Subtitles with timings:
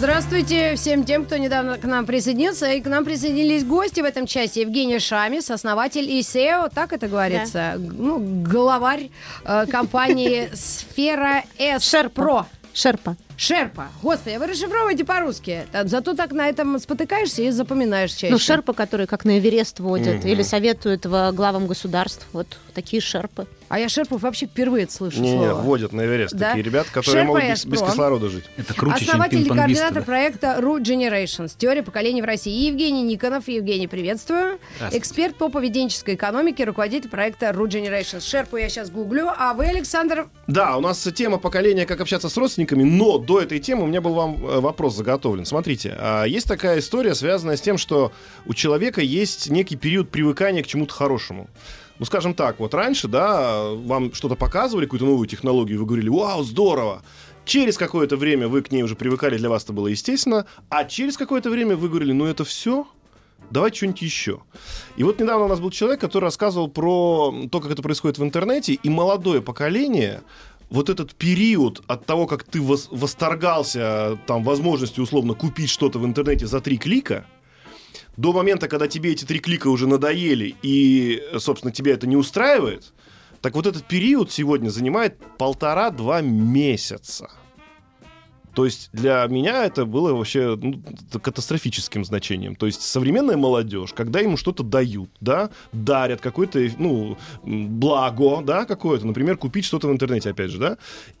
[0.00, 2.72] Здравствуйте всем тем, кто недавно к нам присоединился.
[2.72, 4.62] И к нам присоединились гости в этом часе.
[4.62, 9.10] Евгений Шамис, основатель и SEO, так это говорится, ну, главарь
[9.44, 12.46] э, компании Сфера С Про.
[12.72, 13.18] Шерпа.
[13.36, 13.88] Шерпа.
[14.00, 15.66] Господи, а вы расшифровываете по-русски.
[15.84, 18.32] Зато так на этом спотыкаешься и запоминаешь чаще.
[18.32, 22.26] Ну, шерпа, которые как на Эверест водят или советуют главам государств.
[22.32, 23.46] Вот такие шерпы.
[23.70, 25.60] А я шерпов вообще впервые это слышу Не, не, слово.
[25.60, 26.48] водят на Эверест Да?
[26.48, 28.44] такие ребята, которые Шерпа могут без, без кислорода жить.
[28.56, 31.52] Это круче, Основатель чем и координатор проекта Root Generations.
[31.56, 32.66] Теория поколений в России.
[32.66, 33.46] Евгений Никонов.
[33.46, 34.58] Евгений, приветствую.
[34.90, 38.28] Эксперт по поведенческой экономике, руководитель проекта Root Generations.
[38.28, 39.28] Шерпу я сейчас гуглю.
[39.38, 43.60] А вы, Александр, Да, у нас тема поколения, как общаться с родственниками, но до этой
[43.60, 45.44] темы у меня был вам э, вопрос заготовлен.
[45.46, 48.10] Смотрите, а, есть такая история, связанная с тем, что
[48.46, 51.48] у человека есть некий период привыкания к чему-то хорошему.
[52.00, 56.42] Ну, скажем так, вот раньше, да, вам что-то показывали, какую-то новую технологию, вы говорили, вау,
[56.42, 57.02] здорово.
[57.44, 61.18] Через какое-то время вы к ней уже привыкали, для вас это было естественно, а через
[61.18, 62.88] какое-то время вы говорили, ну это все,
[63.50, 64.40] давайте что-нибудь еще.
[64.96, 68.24] И вот недавно у нас был человек, который рассказывал про то, как это происходит в
[68.24, 70.22] интернете, и молодое поколение
[70.70, 76.06] вот этот период от того, как ты вос- восторгался там возможностью условно купить что-то в
[76.06, 77.26] интернете за три клика,
[78.16, 82.92] до момента, когда тебе эти три клика уже надоели и, собственно, тебя это не устраивает,
[83.40, 87.30] так вот этот период сегодня занимает полтора-два месяца.
[88.54, 90.82] То есть для меня это было вообще ну,
[91.20, 92.56] катастрофическим значением.
[92.56, 99.06] То есть современная молодежь, когда ему что-то дают, да, дарят какое-то, ну, благо, да, какое-то,
[99.06, 100.78] например, купить что-то в интернете, опять же, да,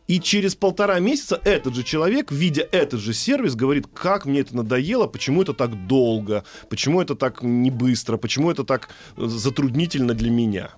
[0.08, 4.56] и через полтора месяца этот же человек, видя этот же сервис, говорит, как мне это
[4.56, 10.14] надоело, почему это так долго, почему это так не быстро, почему это так э, затруднительно
[10.14, 10.70] для меня.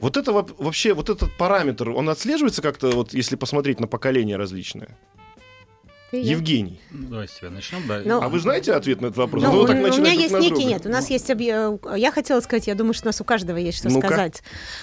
[0.00, 4.96] Вот это вообще, вот этот параметр, он отслеживается как-то, вот если посмотреть на поколения различные?
[6.22, 6.26] И.
[6.26, 7.86] Евгений, Ну, Давайте с тебя начнем.
[7.86, 8.02] Да.
[8.04, 9.42] Ну, а вы знаете ответ на этот вопрос?
[9.42, 10.68] Ну, А так у начали меня есть на некий, друга.
[10.68, 13.56] нет, у нас есть, объ- я хотела сказать, я думаю, что у нас у каждого
[13.56, 14.06] есть что Ну-ка.
[14.08, 14.42] сказать.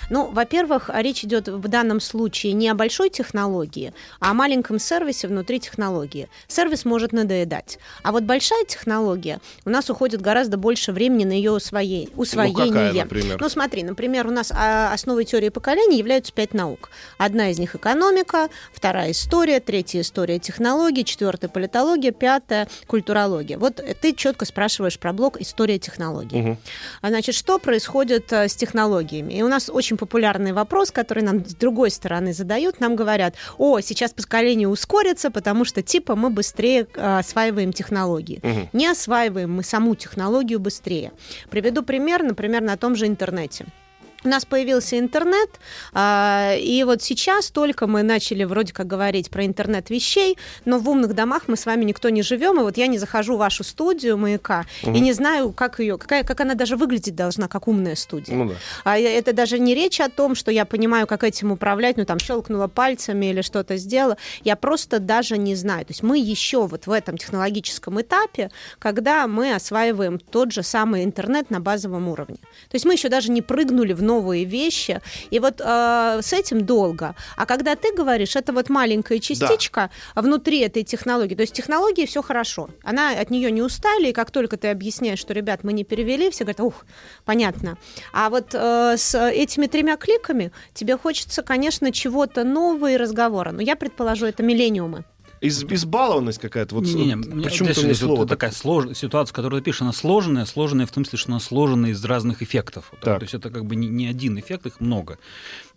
[0.10, 5.28] Ну, во-первых, речь идет в данном случае не о большой технологии, а о маленьком сервисе
[5.28, 6.30] внутри технологии.
[6.48, 7.80] Сервис может надоедать.
[8.04, 12.10] А вот большая технология, у нас уходит гораздо больше времени на ее усвоение.
[12.16, 12.66] усвоение.
[12.66, 13.38] Ну, какая, например?
[13.42, 16.90] Ну, смотри, например, у нас а, основой теории поколений являются пять наук.
[17.18, 23.60] Одна из них экономика, вторая история, третья история технологий, четвертая политология, пятая культурология.
[23.60, 26.58] Вот э, ты четко спрашиваешь про блок история технологий.
[27.02, 29.34] А значит, что происходит э, с технологиями?
[29.34, 32.80] И у нас очень популярный вопрос, который нам с другой стороны задают.
[32.80, 38.40] Нам говорят, о, сейчас поколение ускорится, потому что типа мы быстрее э, осваиваем технологии.
[38.42, 38.70] Мгм.
[38.74, 41.12] Не осваиваем мы саму технологию быстрее.
[41.52, 43.66] Приведу пример, например, на том же интернете.
[44.24, 45.50] У нас появился интернет,
[45.94, 50.88] а, и вот сейчас только мы начали вроде как говорить про интернет вещей, но в
[50.90, 53.64] умных домах мы с вами никто не живем, и вот я не захожу в вашу
[53.64, 57.96] студию маяка и не знаю, как ее, какая, как она даже выглядеть должна, как умная
[57.96, 58.36] студия.
[58.36, 58.56] Ну да.
[58.84, 62.20] А это даже не речь о том, что я понимаю, как этим управлять, ну там
[62.20, 64.18] щелкнула пальцами или что-то сделала.
[64.44, 65.86] Я просто даже не знаю.
[65.86, 71.04] То есть мы еще вот в этом технологическом этапе, когда мы осваиваем тот же самый
[71.04, 72.38] интернет на базовом уровне.
[72.70, 75.02] То есть мы еще даже не прыгнули в новые вещи.
[75.34, 77.16] И вот э, с этим долго.
[77.38, 81.36] А когда ты говоришь, это вот маленькая частичка внутри этой технологии.
[81.36, 82.70] То есть технологии все хорошо.
[82.84, 86.30] Она от нее не устали, и как только ты объясняешь, что, ребят, мы не перевели,
[86.30, 86.86] все говорят, ух,
[87.26, 87.78] понятно.
[88.14, 93.52] А вот э, с этими тремя кликами тебе хочется, конечно, чего-то нового и разговора.
[93.52, 95.04] Но я предположу, это миллениумы.
[95.42, 96.76] Из, избалованность какая-то.
[96.76, 99.82] Вот, вот мне- почему-то здесь мне вот слово так- такая сложная ситуация, которую ты пишешь,
[99.82, 102.90] она сложная, сложная в том смысле, что она сложена из разных эффектов.
[102.92, 103.20] Вот, Так.
[103.20, 105.18] То есть это как бы не, не один эффект, их много.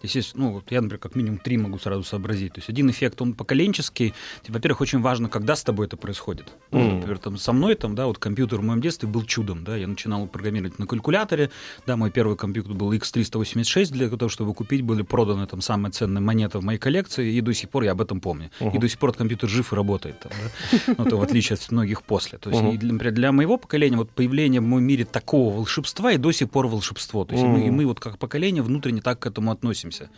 [0.04, 2.52] Есть, ну, вот я, например, как минимум три могу сразу сообразить.
[2.54, 4.14] То есть один эффект, он поколенческий.
[4.48, 6.52] Во-первых, очень важно, когда с тобой это происходит.
[6.70, 6.94] Ну, Мгм.
[6.96, 9.86] Например, там, со мной, там, да, вот компьютер в моем детстве был чудом, да, я
[9.86, 11.50] начинал программировать на калькуляторе,
[11.86, 16.22] да, мой первый компьютер был X386, для того, чтобы купить, были проданы там самая ценная
[16.22, 18.50] монета в моей коллекции, и до сих пор я об этом помню.
[18.60, 20.94] И до сих пор компьютер жив и работает, там, да.
[20.98, 22.38] ну, то в отличие от многих после.
[22.38, 22.70] То есть, Мгм.
[22.72, 26.50] и например, для моего поколения вот появление в моем мире такого волшебства и до сих
[26.50, 27.24] пор волшебство.
[27.24, 29.93] То есть и мы, и мы вот как поколение внутренне так к этому относимся.
[29.94, 30.10] Развиваемся.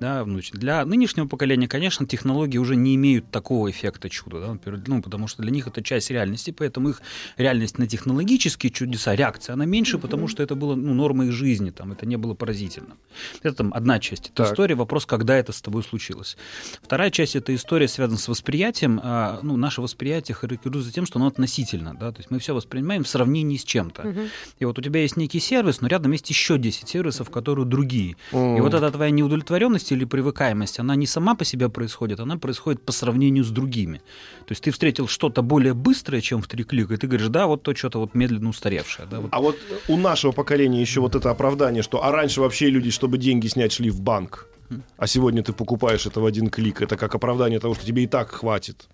[0.00, 5.28] Да, для нынешнего поколения, конечно, технологии уже не имеют такого эффекта чуда, да, ну, потому
[5.28, 7.02] что для них это часть реальности, поэтому их
[7.36, 11.70] реальность на технологические чудеса, реакция, она меньше, потому что это было ну, нормой их жизни,
[11.70, 12.98] там, это не было поразительным.
[13.42, 16.36] Это там одна часть этой истории, вопрос, когда это с тобой случилось.
[16.82, 19.00] Вторая часть этой истории связана с восприятием.
[19.02, 23.04] А, ну, наше восприятие характеризуется тем, что оно относительно, да, то есть мы все воспринимаем
[23.04, 24.02] в сравнении с чем-то.
[24.02, 24.20] Угу.
[24.58, 28.16] И вот у тебя есть некий сервис, но рядом есть еще 10 сервисов, которые другие.
[28.32, 28.58] Mm.
[28.58, 32.82] И вот эта твоя неудовлетворенность или привыкаемость, она не сама по себе происходит, она происходит
[32.82, 33.98] по сравнению с другими.
[34.46, 37.46] То есть ты встретил что-то более быстрое, чем в три клика, и ты говоришь, да,
[37.46, 39.08] вот то что-то вот медленно устаревшее.
[39.10, 39.28] Да, вот.
[39.32, 39.58] А вот
[39.88, 43.72] у нашего поколения еще вот это оправдание, что а раньше вообще люди, чтобы деньги снять,
[43.72, 44.48] шли в банк.
[44.96, 46.82] А сегодня ты покупаешь это в один клик.
[46.82, 48.88] Это как оправдание того, что тебе и так хватит.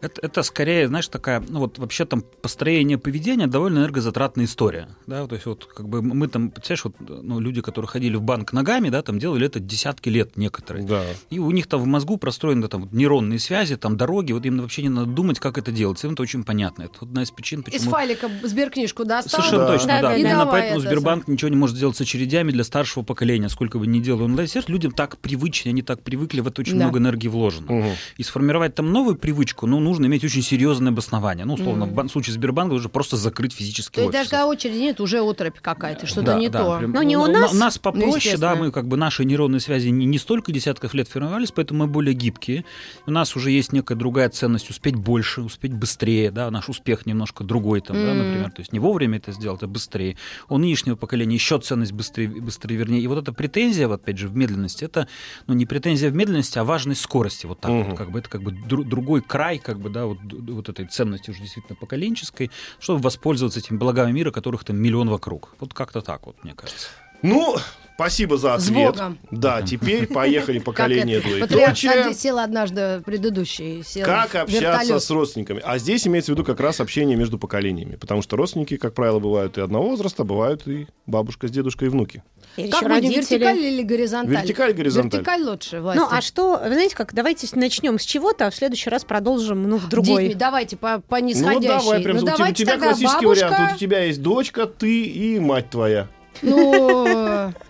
[0.00, 5.26] Это, это скорее, знаешь, такая, ну вот вообще там построение поведения довольно энергозатратная история, да,
[5.26, 8.52] то есть вот как бы мы там, представляешь, вот ну, люди, которые ходили в банк
[8.54, 11.02] ногами, да, там делали это десятки лет некоторые, да.
[11.28, 14.82] и у них там в мозгу простроены там нейронные связи, там дороги, вот им вообще
[14.82, 17.82] не надо думать, как это делать, им это очень понятно, это одна из причин, почему...
[17.82, 19.40] Из файлика сберкнижку достал?
[19.40, 19.72] Совершенно да.
[19.72, 20.16] точно, да, да.
[20.16, 24.00] Именно поэтому Сбербанк ничего не может сделать с очередями для старшего поколения, сколько бы ни
[24.00, 26.84] делал онлайн-сервис, людям так привычнее, они так привыкли, в это очень да.
[26.84, 27.88] много энергии вложено, угу.
[28.16, 31.44] и сформировать там новую привычку, ну, нужно иметь очень серьезное обоснование.
[31.44, 32.08] Ну, условно, mm.
[32.08, 35.60] в случае Сбербанка уже просто закрыть физически То есть даже когда очереди нет, уже оторопь
[35.60, 36.78] какая-то, что-то да, не да, то.
[36.78, 37.52] Прям, ну, не у нас.
[37.52, 40.94] У нас попроще, ну, да, мы как бы наши нейронные связи не, не столько десятков
[40.94, 42.64] лет формировались, поэтому мы более гибкие.
[43.06, 47.42] У нас уже есть некая другая ценность успеть больше, успеть быстрее, да, наш успех немножко
[47.42, 48.06] другой там, mm.
[48.06, 50.16] да, например, то есть не вовремя это сделать, а быстрее.
[50.48, 53.00] У нынешнего поколения еще ценность быстрее, быстрее, вернее.
[53.00, 55.08] И вот эта претензия, вот, опять же, в медленности, это,
[55.46, 57.88] ну, не претензия в медленности, а важность скорости, вот так mm-hmm.
[57.90, 60.86] вот, как бы, это как бы дру- другой край, как бы, да, вот, вот этой
[60.86, 65.54] ценности уже действительно поколенческой, чтобы воспользоваться этими благами мира, которых там миллион вокруг.
[65.60, 66.88] Вот как-то так вот, мне кажется.
[67.22, 67.56] Ну,
[68.00, 68.96] Спасибо за ответ.
[68.96, 72.14] С Да, теперь поехали поколение двоеточие.
[72.14, 73.82] сел однажды предыдущий.
[73.84, 75.60] Сел как общаться с родственниками?
[75.62, 77.96] А здесь имеется в виду как раз общение между поколениями.
[77.96, 81.90] Потому что родственники, как правило, бывают и одного возраста, бывают и бабушка с дедушкой и
[81.90, 82.22] внуки.
[82.56, 83.16] Или как родители...
[83.16, 84.36] вертикаль или горизонталь?
[84.36, 85.20] Вертикаль, горизонталь.
[85.20, 86.00] Вертикаль лучше, Власти.
[86.00, 89.68] Ну, а что, вы знаете как, давайте начнем с чего-то, а в следующий раз продолжим,
[89.68, 90.24] ну, в другой.
[90.24, 91.68] Детьми, давайте по, по нисходящей.
[91.68, 93.46] Ну, давай, прям, ну, у, давайте у тебя классический бабушка...
[93.46, 93.70] вариант.
[93.70, 96.08] Вот у тебя есть дочка, ты и мать твоя.
[96.42, 97.52] Ну...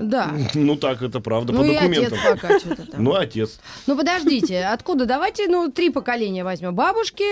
[0.00, 0.34] Да.
[0.54, 2.18] Ну так, это правда, ну, по документам.
[2.18, 3.04] отец пока что-то там.
[3.04, 3.60] Ну, отец.
[3.86, 5.06] Ну, подождите, откуда?
[5.06, 6.74] Давайте, ну, три поколения возьмем.
[6.74, 7.24] Бабушки,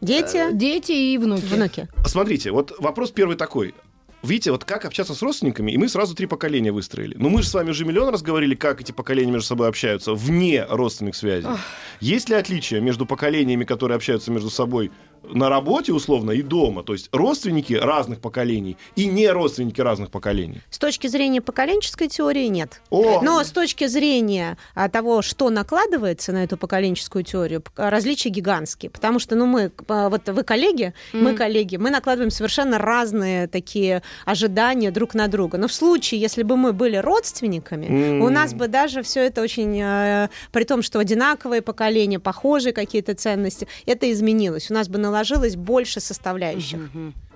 [0.00, 1.46] дети, э, дети и внуки.
[1.46, 1.88] внуки.
[2.06, 3.74] Смотрите, вот вопрос первый такой.
[4.22, 7.16] Видите, вот как общаться с родственниками, и мы сразу три поколения выстроили.
[7.18, 10.14] Но мы же с вами уже миллион раз говорили, как эти поколения между собой общаются
[10.14, 11.48] вне родственных связей.
[11.48, 11.58] Ох.
[12.00, 14.92] Есть ли отличия между поколениями, которые общаются между собой
[15.24, 16.82] на работе, условно, и дома.
[16.82, 20.60] То есть родственники разных поколений и не родственники разных поколений.
[20.70, 22.82] С точки зрения поколенческой теории нет.
[22.90, 23.20] О!
[23.22, 28.90] Но с точки зрения а, того, что накладывается на эту поколенческую теорию, различия гигантские.
[28.90, 31.20] Потому что, ну, мы, а, вот вы коллеги, mm.
[31.20, 35.58] мы коллеги, мы накладываем совершенно разные такие ожидания друг на друга.
[35.58, 38.20] Но в случае, если бы мы были родственниками, mm.
[38.20, 39.72] у нас бы даже все это очень,
[40.52, 44.70] при том, что одинаковые поколения, похожие какие-то ценности, это изменилось.
[44.70, 46.80] У нас бы на наложилось больше составляющих.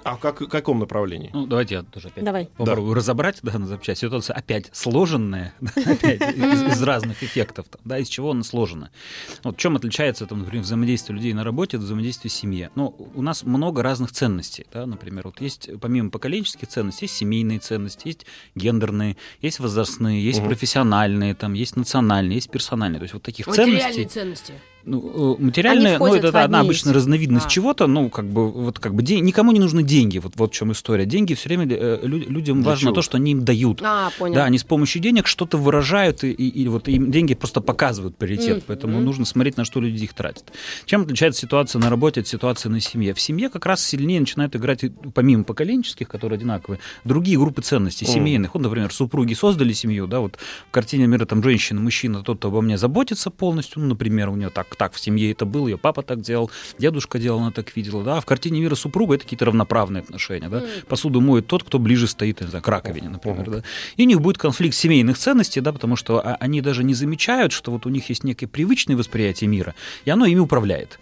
[0.02, 1.30] А в как, каком направлении?
[1.32, 2.48] Ну, давайте я тоже опять Давай.
[2.56, 2.98] попробую да.
[2.98, 4.02] разобрать да, на запчасть.
[4.02, 8.90] Ситуация опять сложенная, опять из, из разных эффектов, да, из чего она сложена.
[9.42, 12.70] Вот в чем отличается, там, например, взаимодействие людей на работе от взаимодействия в семье?
[12.76, 17.58] Ну, у нас много разных ценностей, да, например, вот есть, помимо поколенческих ценностей, есть семейные
[17.58, 20.48] ценности, есть гендерные, есть возрастные, есть угу.
[20.48, 23.00] профессиональные, там, есть национальные, есть персональные.
[23.00, 24.04] То есть вот таких ценностей...
[24.04, 24.54] ценности.
[24.88, 27.48] Ну, э, материальная, ну, это одна обычная разновидность а.
[27.48, 30.54] чего-то, ну, как бы, вот, как бы, день, никому не нужны деньги, вот, вот в
[30.54, 31.06] чем история.
[31.06, 32.94] Деньги все время э, людям Для важно чего?
[32.94, 33.80] то, что они им дают.
[33.82, 34.36] А, понял.
[34.36, 38.16] Да, они с помощью денег что-то выражают, и, и, и вот им деньги просто показывают
[38.16, 38.64] приоритет, mm-hmm.
[38.68, 40.52] поэтому нужно смотреть, на что люди их тратят.
[40.84, 43.12] Чем отличается ситуация на работе от ситуации на семье?
[43.12, 48.14] В семье как раз сильнее начинают играть, помимо поколенческих, которые одинаковые, другие группы ценностей mm-hmm.
[48.14, 48.54] семейных.
[48.54, 50.38] Вот, например, супруги создали семью, да, вот
[50.68, 54.36] в картине мира там женщина, мужчина, тот, кто обо мне заботится полностью, ну, например, у
[54.36, 57.74] нее так, так в семье это был, ее папа так делал, дедушка делал, она так
[57.76, 61.64] видела, да, а в картине мира супруга это какие-то равноправные отношения, да, посуду моет тот,
[61.64, 63.62] кто ближе стоит, не знаю, к раковине, например, да,
[63.96, 67.52] и у них будет конфликт семейных ценностей, да, потому что а, они даже не замечают,
[67.52, 70.98] что вот у них есть некое привычное восприятие мира, и оно ими управляет.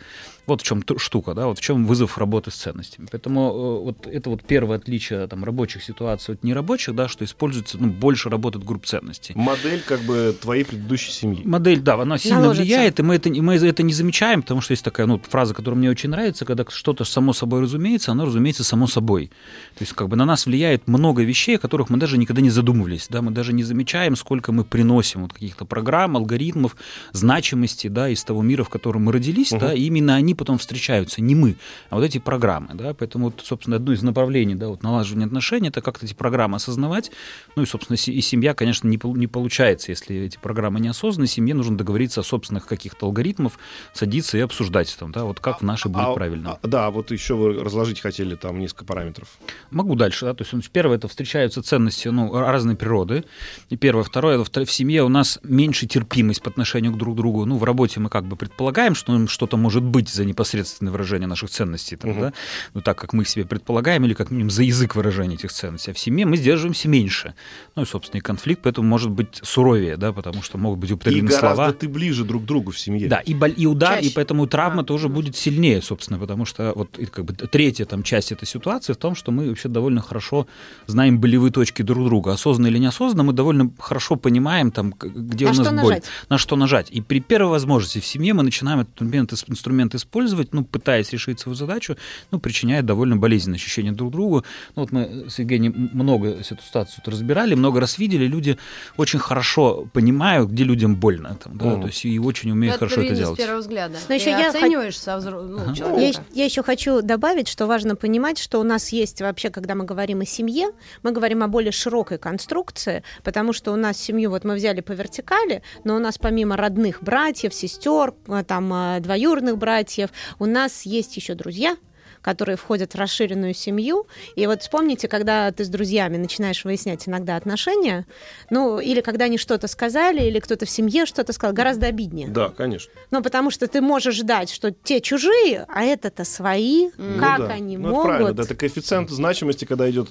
[0.46, 3.06] Вот в чем штука, да, вот в чем вызов работы с ценностями.
[3.10, 7.78] Поэтому э, вот это вот первое отличие там, рабочих ситуаций от нерабочих, да, что используется,
[7.78, 9.32] ну, больше работает групп ценностей.
[9.36, 11.42] Модель как бы твоей предыдущей семьи.
[11.44, 12.62] Модель, да, она сильно Наложится.
[12.64, 15.54] влияет, и мы это, и мы это не замечаем, потому что есть такая ну, фраза,
[15.54, 19.28] которая мне очень нравится, когда что-то само собой разумеется, оно разумеется само собой.
[19.76, 22.50] То есть как бы на нас влияет много вещей, о которых мы даже никогда не
[22.50, 26.76] задумывались, да, мы даже не замечаем, сколько мы приносим вот каких-то программ, алгоритмов,
[27.12, 29.60] значимости, да, из того мира, в котором мы родились, Мгм.
[29.60, 31.56] да, именно они потом встречаются, не мы,
[31.90, 35.68] а вот эти программы, да, поэтому, вот, собственно, одно из направлений, да, вот налаживания отношений,
[35.68, 37.10] это как-то эти программы осознавать,
[37.56, 41.54] ну и, собственно, и семья, конечно, не, не получается, если эти программы не осознаны, семье
[41.54, 43.58] нужно договориться о собственных каких-то алгоритмов,
[43.92, 46.58] садиться и обсуждать там, да, вот как в нашей будет А- правильно.
[46.62, 49.28] а, да, вот еще вы разложить хотели там несколько параметров.
[49.70, 53.24] Могу дальше, да, то есть первое, это встречаются ценности, ну, разной природы,
[53.70, 57.58] и первое, второе, в семье у нас меньше терпимость по отношению к друг другу, ну,
[57.58, 61.96] в работе мы как бы предполагаем, что что-то может быть за непосредственное выражение наших ценностей,
[61.96, 62.20] там, Мгм.
[62.20, 62.32] да,
[62.74, 65.94] ну, так как мы себе предполагаем, или как минимум за язык выражения этих ценностей, а
[65.94, 67.34] в семье мы сдерживаемся меньше,
[67.76, 70.94] ну, и, собственно, и конфликт поэтому может быть суровее, да, потому что могут быть И
[70.94, 71.72] употреблены гораздо слова.
[71.72, 73.08] ты ближе друг к другу в семье.
[73.08, 74.14] Да, и, боль- и удар, и Чаще.
[74.14, 74.84] поэтому травма А.
[74.84, 78.92] тоже будет сильнее, собственно, потому что вот и как бы третья там часть этой ситуации
[78.92, 80.46] в том, что мы вообще довольно хорошо
[80.86, 85.50] знаем болевые точки друг друга, осознанно или неосознанно, мы довольно хорошо понимаем там, где На
[85.52, 86.04] у нас боль, нажать.
[86.28, 86.90] на что нажать.
[86.90, 90.04] И при первой возможности в семье мы начинаем этот инструмент, инструмент использовать,
[90.52, 91.96] ну, пытаясь решить свою задачу,
[92.30, 94.44] ну, причиняя довольно болезненное ощущение друг другу.
[94.76, 98.58] Ну, вот мы с Евгением много эту ситуацию разбирали, много раз видели, люди
[98.96, 103.00] очень хорошо понимают, где людям больно, там, да, то есть и очень умеют хорошо это
[103.02, 103.38] Откровенность делать.
[103.40, 103.98] с первого взгляда.
[104.08, 105.74] Но еще я оцениваешь со взро- ну, Ага.
[105.74, 106.22] человека.
[106.32, 109.84] Я, я еще хочу добавить, что важно понимать, что у нас есть вообще, когда мы
[109.84, 110.68] говорим о семье,
[111.02, 114.92] мы говорим о более широкой конструкции, потому что у нас семью вот мы взяли по
[114.92, 120.03] вертикали, но у нас помимо родных братьев, сестер, э, там э, двоюродных братьев,
[120.38, 121.76] у нас есть еще друзья,
[122.24, 124.06] которые входят в расширенную семью.
[124.34, 128.06] И вот вспомните, когда ты с друзьями начинаешь выяснять иногда отношения,
[128.50, 132.28] ну, или когда они что-то сказали, или кто-то в семье что-то сказал, гораздо обиднее.
[132.28, 132.90] Да, конечно.
[133.10, 136.88] Ну, потому что ты можешь ждать, что те чужие, а это-то свои.
[136.96, 137.46] Ну Как да.
[137.48, 138.36] они Ну, это правильно, могут?
[138.36, 140.08] да, это коэффициент значимости, когда идет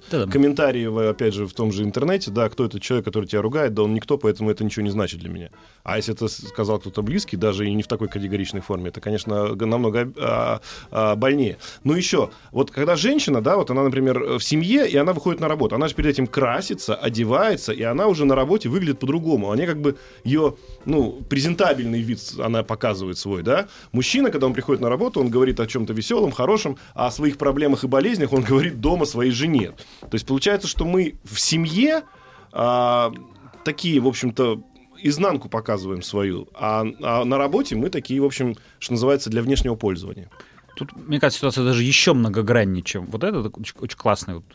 [0.88, 3.84] в- опять же, в том же интернете, да, кто этот человек, который тебя ругает, да
[3.84, 5.50] он никто, поэтому это ничего не значит для меня.
[5.84, 9.56] А если это сказал кто-то близкий, даже и не в такой категоричной форме, это, конечно,
[9.56, 11.58] намного а, а, больнее.
[11.84, 15.48] Ну, еще, вот когда женщина, да, вот она, например, в семье, и она выходит на
[15.48, 19.52] работу, она же перед этим красится, одевается, и она уже на работе выглядит по-другому.
[19.52, 20.56] Они как бы ее,
[20.86, 23.68] ну, презентабельный вид она показывает свой, да.
[23.92, 27.38] Мужчина, когда он приходит на работу, он говорит о чем-то веселом, хорошем, а о своих
[27.38, 29.72] проблемах и болезнях он говорит дома своей жене.
[30.02, 32.04] То есть получается, что мы в семье
[32.52, 33.12] а,
[33.64, 34.62] такие, в общем-то,
[35.02, 39.76] изнанку показываем свою, а, а на работе мы такие, в общем, что называется, для внешнего
[39.76, 40.30] пользования.
[40.76, 43.40] Тут, мне кажется, ситуация даже еще многограннее, чем вот это.
[43.40, 44.46] Очень, очень классный вот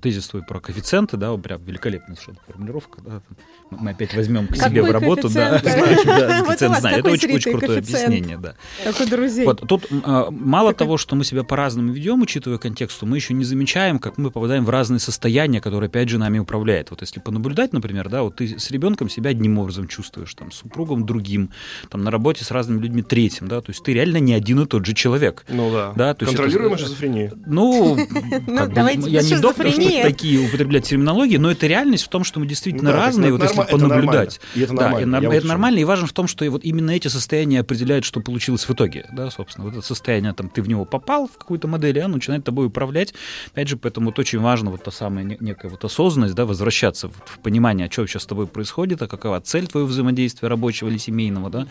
[0.00, 3.00] тезис твой про коэффициенты, да, прям великолепная совершенно формулировка.
[3.02, 3.22] Да.
[3.70, 5.28] Мы опять возьмем к себе Какой в работу.
[5.28, 6.06] Да, коэффициент?
[6.06, 6.98] да, коэффициент знаю.
[6.98, 8.54] Это очень, очень крутое объяснение, да.
[8.84, 9.44] Как у друзей.
[9.44, 13.44] Вот тут а, мало того, что мы себя по-разному ведем, учитывая контекст, мы еще не
[13.44, 16.90] замечаем, как мы попадаем в разные состояния, которые опять же нами управляют.
[16.90, 20.56] Вот если понаблюдать, например, да, вот ты с ребенком себя одним образом чувствуешь, там, с
[20.56, 21.50] супругом другим,
[21.88, 24.66] там, на работе с разными людьми третьим, да, то есть ты реально не один и
[24.66, 25.44] тот же человек.
[25.48, 25.92] Ну да.
[25.96, 27.32] Да, то есть Контролируемая это- шизофрения.
[27.46, 27.96] Ну,
[28.46, 30.02] Ну, как бы, давайте я не доктор, шизофрении.
[30.02, 33.32] такие употреблять терминологии, но это реальность в том, что мы действительно Ну да, разные, это
[33.38, 34.40] вот если норма- это понаблюдать.
[34.40, 34.54] нормально.
[34.54, 35.02] И это Да, нормально.
[35.02, 37.08] и нар- Я вот это нормально, и важно в том, что и вот именно эти
[37.08, 39.06] состояния определяют, что получилось в итоге.
[39.12, 42.14] Да, собственно, вот это состояние, там, ты в него попал, в какую-то модель, и оно
[42.14, 43.14] начинает тобой управлять.
[43.52, 47.08] Опять же, поэтому вот очень важно вот та самая не- некая вот осознанность, да, возвращаться
[47.08, 50.88] в, в понимание, а что сейчас с тобой происходит, а какова цель твоего взаимодействия рабочего
[50.88, 51.66] или семейного, да,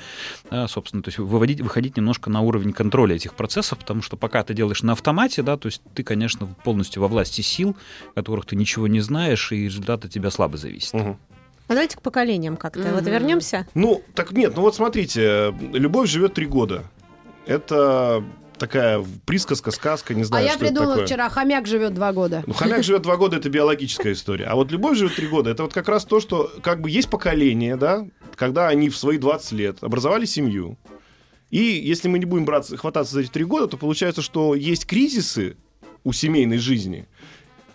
[0.50, 4.44] А, собственно, то есть выводить, выходить немножко на уровень контроля этих процессов, потому что пока
[4.44, 7.76] ты делаешь на автомате, да, то есть ты, конечно, полностью во власти сил,
[8.16, 10.94] которых ты ничего не знаешь, и результат от тебя слабо зависит.
[10.94, 11.18] Мгм.
[11.68, 12.94] А давайте к поколениям как-то.
[12.94, 13.12] Вот Мгм.
[13.12, 13.68] вернемся.
[13.74, 16.84] Ну, так нет, ну вот смотрите, любовь живет три года.
[17.46, 18.24] Это
[18.58, 21.06] такая присказка, сказка, не А знаю, я что это придумала такое.
[21.08, 22.44] вчера, хомяк живет два года.
[22.48, 24.46] Ну, хомяк живет два года, это биологическая история.
[24.46, 27.10] А вот любовь живет три года, это вот как раз то, что как бы есть
[27.10, 30.78] поколение, да, когда они в свои 20 лет образовали семью.
[31.50, 34.86] И если мы не будем браться, хвататься за эти три года, то получается, что есть
[34.86, 35.56] кризисы
[36.04, 37.08] у семейной жизни.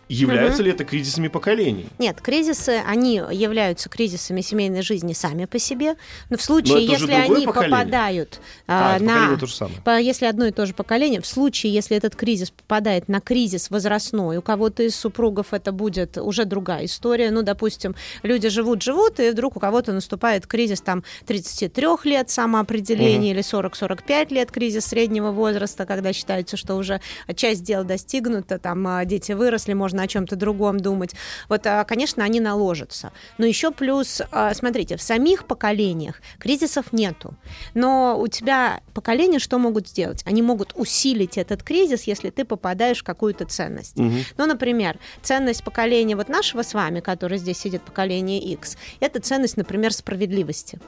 [0.09, 1.87] Являются ли это кризисами поколений?
[1.99, 5.95] Нет, кризисы, они являются кризисами семейной жизни сами по себе,
[6.29, 7.77] но в случае, уже если они поколение?
[7.79, 9.39] попадают А, а, на...
[9.85, 13.71] по- Если одно и то же поколение, в случае, если этот кризис попадает на кризис
[13.71, 17.31] возрастной, у кого-то из супругов это будет уже другая история.
[17.31, 23.41] Ну, допустим, люди живут-живут, и вдруг у кого-то наступает кризис там 33 лет самоопределения или
[23.43, 27.01] 40-45 лет кризис среднего возраста, когда считается, что уже
[27.35, 31.15] часть дел достигнута, там а, дети выросли, можно о чем-то другом думать.
[31.49, 33.13] Вот, а, конечно, они наложатся.
[33.39, 37.35] Но еще плюс, а, смотрите, в самих поколениях кризисов нету.
[37.75, 40.23] Но у тебя поколения что могут сделать?
[40.27, 43.97] Они могут усилить этот кризис, если ты попадаешь в какую-то ценность.
[43.99, 44.25] Мгм.
[44.37, 49.57] Ну, например, ценность поколения вот нашего с вами, который здесь сидит, поколение X, это ценность,
[49.57, 50.79] например, справедливости.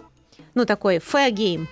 [0.55, 1.67] Ну, такой fair game.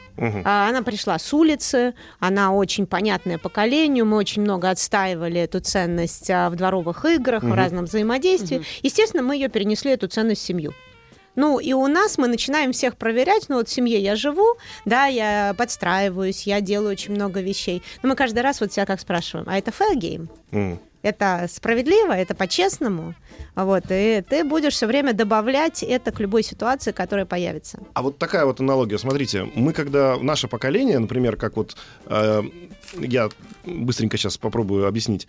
[0.44, 6.28] А, Она пришла с улицы, она очень понятная поколению, мы очень много отстаивали эту ценность
[6.30, 7.54] а, в дворовых играх, в Мгм.
[7.54, 8.62] разном взаимодействии.
[8.82, 10.72] Естественно, мы ее перенесли, эту ценность, в семью.
[11.34, 15.06] Ну, и у нас мы начинаем всех проверять, ну, вот в семье я живу, да,
[15.06, 17.82] я подстраиваюсь, я делаю очень много вещей.
[18.02, 20.78] Но мы каждый раз вот себя как спрашиваем, а это fair game?
[21.02, 23.14] Это справедливо, это по-честному.
[23.54, 27.80] Вот, и ты будешь все время добавлять это к любой ситуации, которая появится.
[27.94, 28.98] А вот такая вот аналогия.
[28.98, 32.42] Смотрите, мы когда наше поколение, например, как вот э,
[32.98, 33.28] я
[33.64, 35.26] быстренько сейчас попробую объяснить.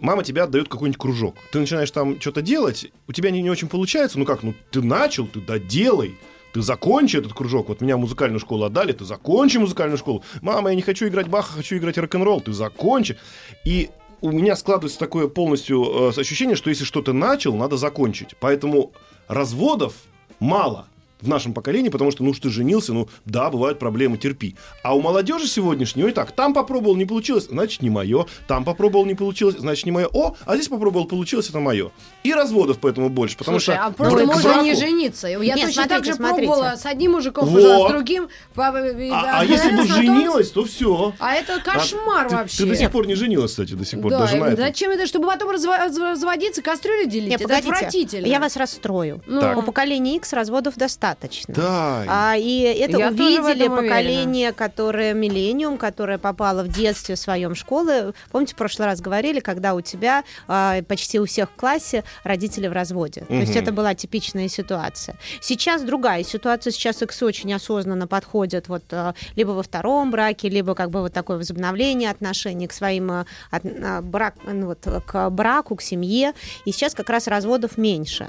[0.00, 1.36] Мама тебя отдает какой-нибудь кружок.
[1.50, 4.18] Ты начинаешь там что-то делать, у тебя не, не очень получается.
[4.18, 6.16] Ну как, ну ты начал, ты доделай.
[6.52, 7.68] Ты закончи этот кружок.
[7.68, 10.24] Вот меня в музыкальную школу отдали, ты закончи музыкальную школу.
[10.40, 12.40] Мама, я не хочу играть Баха, хочу играть рок-н-ролл.
[12.40, 13.18] Ты закончи.
[13.66, 18.34] И у меня складывается такое полностью э, ощущение, что если что-то начал, надо закончить.
[18.40, 18.92] Поэтому
[19.28, 19.94] разводов
[20.40, 20.86] мало
[21.20, 24.56] в нашем поколении, потому что, ну, что ты женился, ну, да, бывают проблемы, терпи.
[24.82, 28.26] А у молодежи сегодняшней, ой, так, там попробовал, не получилось, значит, не мое.
[28.46, 30.08] Там попробовал, не получилось, значит, не мое.
[30.12, 31.90] О, а здесь попробовал, получилось, это мое.
[32.22, 33.86] И разводов поэтому больше, потому Слушай, что...
[33.86, 35.28] а просто можно браку- не жениться.
[35.28, 36.46] Я Нет, точно так смотрите, же смотрите.
[36.48, 37.58] пробовала с одним мужиком, Вот.
[37.58, 38.28] уже с другим.
[38.54, 41.14] папа, и А, а если бы женилась, то все.
[41.18, 42.64] А это кошмар вообще.
[42.64, 44.56] Ты, до сих пор не женилась, кстати, до сих пор, да, даже на этом.
[44.58, 47.30] зачем это, чтобы потом разво- разво- разводиться, кастрюли делить?
[47.30, 48.26] Нет, это погодите, отвратительно.
[48.26, 49.22] я вас расстрою.
[49.26, 49.40] Ну.
[49.40, 49.56] Так.
[49.56, 51.05] У поколения X разводов достаточно.
[51.54, 52.04] Да.
[52.08, 58.12] А, и это Я увидели поколение, которое миллениум, которое попало в детстве в своем школы.
[58.32, 62.66] Помните, в прошлый раз говорили, когда у тебя а, почти у всех в классе родители
[62.68, 63.22] в разводе.
[63.28, 65.16] То есть это была типичная ситуация.
[65.40, 66.70] Сейчас другая ситуация.
[66.72, 71.12] Сейчас X очень осознанно подходят вот а, либо во втором браке, либо как бы вот
[71.12, 76.32] такое возобновление отношений к своим а, от- а, брак, ну, вот, к браку, к семье.
[76.64, 78.28] И сейчас как раз разводов меньше.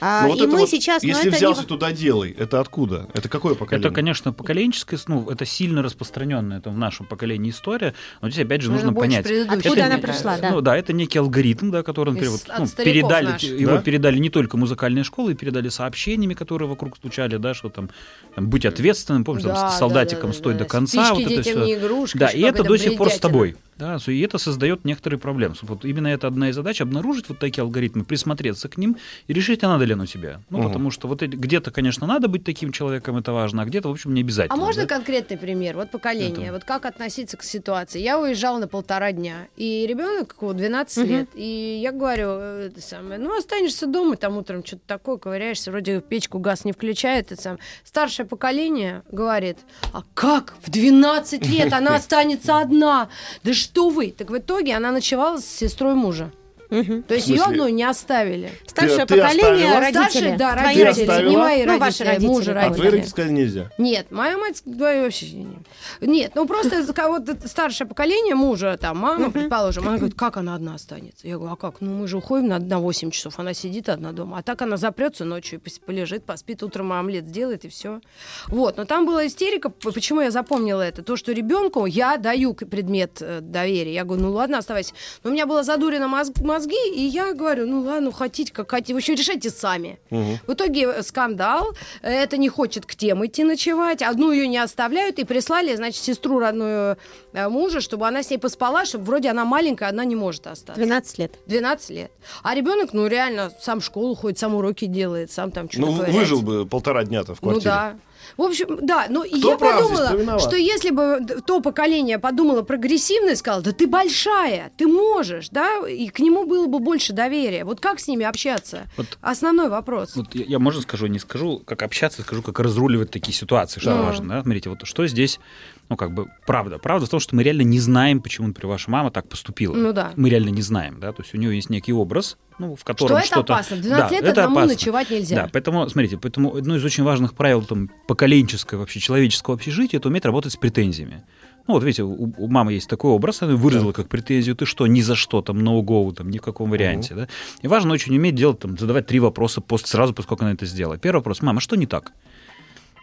[0.00, 1.66] А, Ну, вот и мы вот, сейчас, если это взялся не...
[1.66, 3.08] туда делай, это откуда?
[3.14, 3.86] Это какое поколение?
[3.86, 8.62] Это, конечно, поколенческое, ну, это сильно распространенная это в нашем поколении история, но здесь опять
[8.62, 9.48] же Наверное, нужно больше понять.
[9.48, 10.50] Откуда она пришла, да.
[10.50, 13.60] Ну да, это некий алгоритм, да, который, например, Из- вот, от ну, передали, наших.
[13.60, 13.82] его Да?
[13.82, 17.90] передали не только музыкальные школы, передали сообщениями, которые вокруг стучали, да, что там,
[18.34, 20.58] там будь ответственным, помнишь, там, Да, с да, солдатиком да, да, стой да.
[20.60, 23.56] до конца, Спички вот это не игрушка, Да, и это до сих пор с тобой.
[23.78, 25.54] Да, и это создает некоторые проблемы.
[25.62, 28.96] Вот именно это одна из задач обнаружить вот такие алгоритмы, присмотреться к ним
[29.28, 30.40] и решить, а надо ли оно тебе.
[30.50, 30.66] Ну, Мгм.
[30.68, 34.14] потому что вот где-то, конечно, надо быть таким человеком, это важно, а где-то, в общем,
[34.14, 34.54] не обязательно.
[34.54, 34.88] А можно да?
[34.88, 35.76] конкретный пример?
[35.76, 36.46] Вот поколение.
[36.46, 38.00] Это- Вот как относиться к ситуации?
[38.00, 41.08] Я уезжала на полтора дня, и ребенок 12 Мгм.
[41.08, 41.28] лет.
[41.34, 46.00] И я говорю, э, это самое, ну, останешься дома, там утром что-то такое, ковыряешься, вроде
[46.00, 47.30] печку газ не включает.
[47.30, 47.58] Это сам.
[47.84, 49.58] Старшее поколение говорит,
[49.92, 53.08] а как в 12 лет она останется одна?
[53.44, 54.10] Да что вы?
[54.10, 56.32] Так в итоге она ночевала с сестрой мужа.
[56.68, 58.50] То есть ее одну не оставили.
[58.66, 59.80] Старшее ты поколение оставила?
[59.80, 60.02] родители.
[60.10, 61.30] Старшие, да, Твои родители, оставила?
[61.30, 62.50] не мои Ну, ваши родители, родители, мужа да.
[62.50, 62.76] А родители.
[62.76, 63.70] твои родители сказали нельзя.
[63.78, 65.58] Нет, моя мать говорит, вообще не-
[66.00, 70.54] Нет, ну просто за кого-то старшее поколение мужа, там, мама, предположим, она говорит, как она
[70.54, 71.26] одна останется?
[71.26, 71.80] Я говорю, а как?
[71.80, 74.38] Ну мы же уходим на, на 8 часов, она сидит одна дома.
[74.38, 78.00] А так она запрется ночью, полежит, поспит, утром омлет сделает, и все.
[78.48, 81.02] Вот, но там была истерика, почему я запомнила это?
[81.02, 83.94] То, что ребенку я даю предмет э, доверия.
[83.94, 84.92] Я говорю, ну ладно, оставайся.
[85.24, 88.94] Но у меня было задурено мозг- мозги, и я говорю, ну ладно, хотите, как хотите,
[88.94, 89.98] вы еще решайте сами.
[90.10, 90.38] Мгм.
[90.46, 91.72] В итоге э, скандал.
[92.02, 94.02] э, Это не хочет к тем идти ночевать.
[94.02, 96.96] Одну ее не оставляют и прислали, значит, сестру родную
[97.32, 100.74] э, мужа, чтобы она с ней поспала, чтобы вроде она маленькая, она не может остаться.
[100.82, 101.32] 12 лет.
[101.46, 102.10] 12 лет.
[102.42, 105.92] А ребенок, ну реально, сам в школу ходит, сам уроки делает, сам там что-то Ну,
[105.92, 106.18] ковыряется.
[106.20, 107.70] выжил бы полтора дня-то в Ну квартире.
[107.70, 107.96] да.
[108.36, 113.30] В общем, да, но и Кто я подумала, что если бы то поколение подумало прогрессивно
[113.30, 117.64] и сказало, да ты большая, ты можешь, да, и к нему было бы больше доверия.
[117.64, 118.82] Вот как с ними общаться?
[118.96, 120.14] Вот Основной вопрос.
[120.16, 123.90] Вот я, я, можно скажу, не скажу, как общаться, скажу, как разруливать такие ситуации, что
[123.90, 124.02] Ну.
[124.04, 124.28] важно.
[124.28, 124.42] Да?
[124.42, 125.40] Смотрите, вот что здесь,
[125.88, 126.78] ну, как бы, правда.
[126.78, 129.74] Правда в том, что что мы реально не знаем, почему, например, ваша мама так поступила.
[129.74, 130.12] Ну да.
[130.16, 132.86] Мы реально не знаем, да, то есть у нее есть некий образ, ну, в Что
[132.86, 133.76] котором это опасно?
[133.76, 134.72] В 12 Да, лет это одному опасно.
[134.72, 135.36] ночевать нельзя.
[135.36, 140.08] Да, поэтому, смотрите, поэтому одно из очень важных правил там, поколенческого, вообще человеческого общежития, это
[140.08, 141.22] уметь работать с претензиями.
[141.66, 144.86] Ну, вот видите, у, у мамы есть такой образ, она выразила как претензию, ты что,
[144.86, 147.28] ни за что, там, no go, там, ни в каком варианте, да.
[147.60, 150.96] И важно очень уметь делать, там, задавать три вопроса пост, сразу, поскольку она это сделала.
[150.96, 152.12] Первый вопрос, мама, что не так?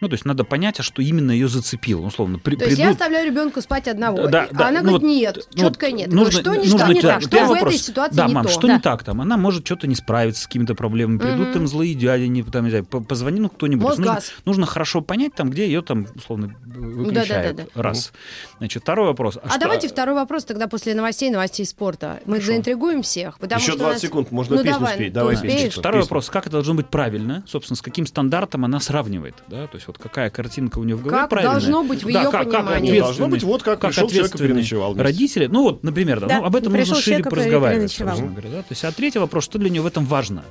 [0.00, 2.38] Ну, то есть надо понять, а что именно ее зацепило, Ну, условно.
[2.38, 4.28] При, То есть я приду- оставляю ребенка спать одного.
[4.28, 6.12] Да, а да, она ну говорит, нет, ну четко нет.
[6.12, 7.20] нужно- что не, нужно что не да, так?
[7.22, 7.74] Что первый в вопрос.
[7.74, 8.50] этой ситуации да, не мам, то?
[8.52, 8.74] что Да.
[8.74, 9.20] не так там?
[9.20, 11.18] Она может что-то не справиться с какими-то проблемами.
[11.18, 13.86] Придут там злые дяди, не, там, не знаю, по- позвони, ну, кто-нибудь.
[13.88, 17.56] Нужно, нужно хорошо понять, там, где ее там, условно, выключают.
[17.56, 17.82] да-да-да.
[17.82, 18.12] Раз.
[18.58, 19.38] Значит, второй вопрос.
[19.42, 22.20] А что- давайте второй вопрос тогда после новостей, новостей спорта.
[22.26, 23.38] Мы заинтригуем всех.
[23.38, 25.12] Потому Еще что 20 нас- секунд, можно ну, песню давай, спеть.
[25.12, 25.70] Давай песню.
[25.70, 29.76] Второй вопрос, как это должно быть правильно, собственно, с каким стандартом она сравнивает, да, то
[29.76, 31.54] есть вот какая картинка у нее в голове Как правильная.
[31.60, 32.92] должно быть в Да, её как- как понимании.
[32.92, 35.02] Не, должно быть вот как пришел человек переночевал вместе.
[35.04, 38.58] Родители, ну вот, например, да, Да, ну, об этом нужно шире собственно говоря, да.
[38.62, 40.44] То есть, а третий вопрос, что для нее в этом важно?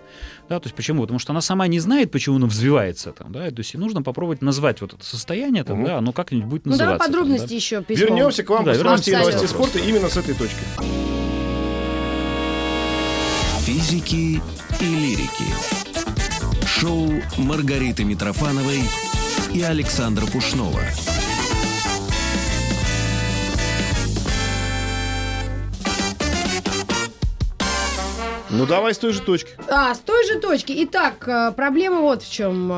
[0.49, 1.01] Да, то есть почему?
[1.01, 4.01] Потому что она сама не знает, почему она взвивается там, да, то есть и нужно
[4.03, 6.97] попробовать назвать вот это состояние там, да, оно как-нибудь будет Ну называться.
[6.97, 7.55] давай там, подробности да.
[7.55, 8.07] еще письмом.
[8.09, 10.55] Вернемся к вам Да, после вернемся новостей к новостей спорта именно с этой точки.
[13.65, 14.41] Физики
[14.79, 15.45] и лирики.
[16.67, 18.81] Шоу Маргариты Митрофановой
[19.53, 20.81] и Александра Пушнова.
[28.49, 29.51] Ну давай с той же точки.
[29.69, 30.73] А, с той же точки.
[30.85, 32.71] Итак, э, проблема вот в чем.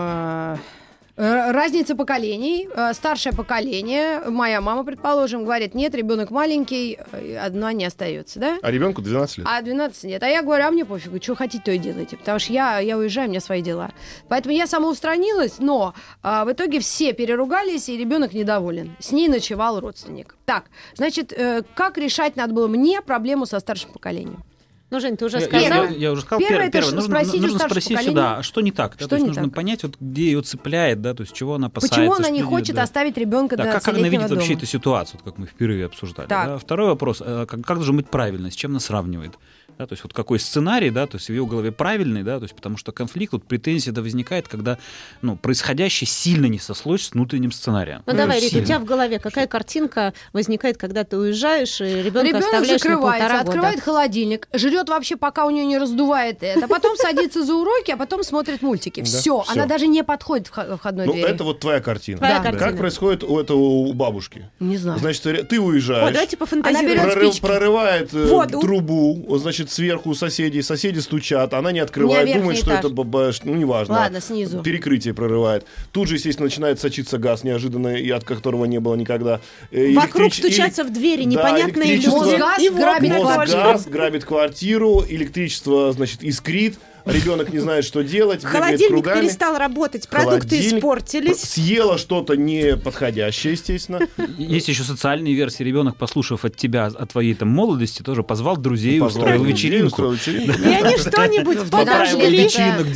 [1.17, 2.69] Э, Разница поколений.
[2.73, 8.57] Э, Старшее поколение, моя мама, предположим, говорит, нет, ребенок маленький, э, одна не остается, да?
[8.61, 9.47] А ребенку 12 лет.
[9.49, 10.23] А 12 нет.
[10.23, 12.17] А я говорю, а мне пофигу, что хотите, то и делайте.
[12.17, 13.91] Потому что я, я уезжаю, у меня свои дела.
[14.29, 18.95] Поэтому я самоустранилась, но а, в итоге все переругались, и ребенок недоволен.
[18.99, 20.35] С ней ночевал родственник.
[20.45, 21.37] Так, значит,
[21.75, 24.43] как решать надо было мне проблему со старшим поколением?
[24.89, 25.59] Ну, Жень, ты уже сказал.
[25.61, 28.61] Я, я- я уже сказал, Первое, первое, первое, нужно, спросить нужно спросить сюда, а что
[28.61, 28.91] не так?
[28.93, 29.53] да, что то есть нужно так?
[29.53, 31.97] понять, вот, где ее цепляет, да, то есть чего она опасается.
[31.99, 32.83] Почему она не хочет да.
[32.83, 34.57] оставить ребенка Да, до как, как она видит вообще дома?
[34.59, 36.29] эту ситуацию, вот как мы впервые обсуждали.
[36.29, 36.57] Да?
[36.57, 39.33] Второй вопрос, э, как, как должен быть правильно, с чем она сравнивает?
[39.77, 42.43] Да, то есть вот какой сценарий, да, то есть в ее голове правильный, да, то
[42.45, 44.79] есть потому что конфликт, вот претензия да, возникает, когда
[45.21, 48.01] ну, происходящее сильно не сослось с внутренним сценарием.
[48.07, 52.27] Ну давай, Рит, у тебя в голове какая картинка возникает, когда ты уезжаешь и ребенка
[52.27, 53.85] Ребенок оставляешь на полтора открывает года?
[53.85, 58.23] холодильник, жрет вообще, пока у нее не раздувает это, потом садится за уроки, а потом
[58.23, 59.03] смотрит мультики.
[59.03, 61.27] Все, она даже не подходит к вхо- входной Ну, двери.
[61.29, 62.19] это вот твоя картина.
[62.57, 64.49] Как происходит у этого у бабушки?
[64.59, 64.99] Не знаю.
[64.99, 66.13] Значит, ты уезжаешь.
[66.13, 66.87] давайте Она пофантазируем.
[66.97, 67.45] берет прорыв- спички.
[67.45, 70.61] прорывает э, трубу, вот, значит, сверху у соседей.
[70.61, 72.79] Соседи стучат, она не открывает, думает, что этаж.
[72.79, 73.95] это баба- ну, неважно.
[73.95, 74.61] Ладно, снизу.
[74.63, 75.65] Перекрытие прорывает.
[75.91, 79.41] Тут же, естественно, начинает сочиться газ неожиданно, и от которого не было никогда.
[79.71, 82.07] Э, Вокруг электрич- стучатся в двери Да, непонятные люди.
[82.07, 83.57] Мосгаз И грабит квартиру.
[83.59, 86.77] Мосгаз грабит квартиру, электричество, значит, искрит,
[87.09, 89.21] ребенок не знает, что делать, Холодильник кругами.
[89.21, 91.41] перестал работать, продукты Холодильник испортились.
[91.41, 93.99] Съела что-то неподходящее, естественно.
[94.37, 95.63] Есть еще социальные версии.
[95.63, 99.87] Ребенок, послушав от тебя, о твоей там молодости, тоже позвал друзей, Позвал устроил вечеринку.
[99.87, 100.59] устроил вечеринку.
[100.61, 102.47] И они что-нибудь подожгли.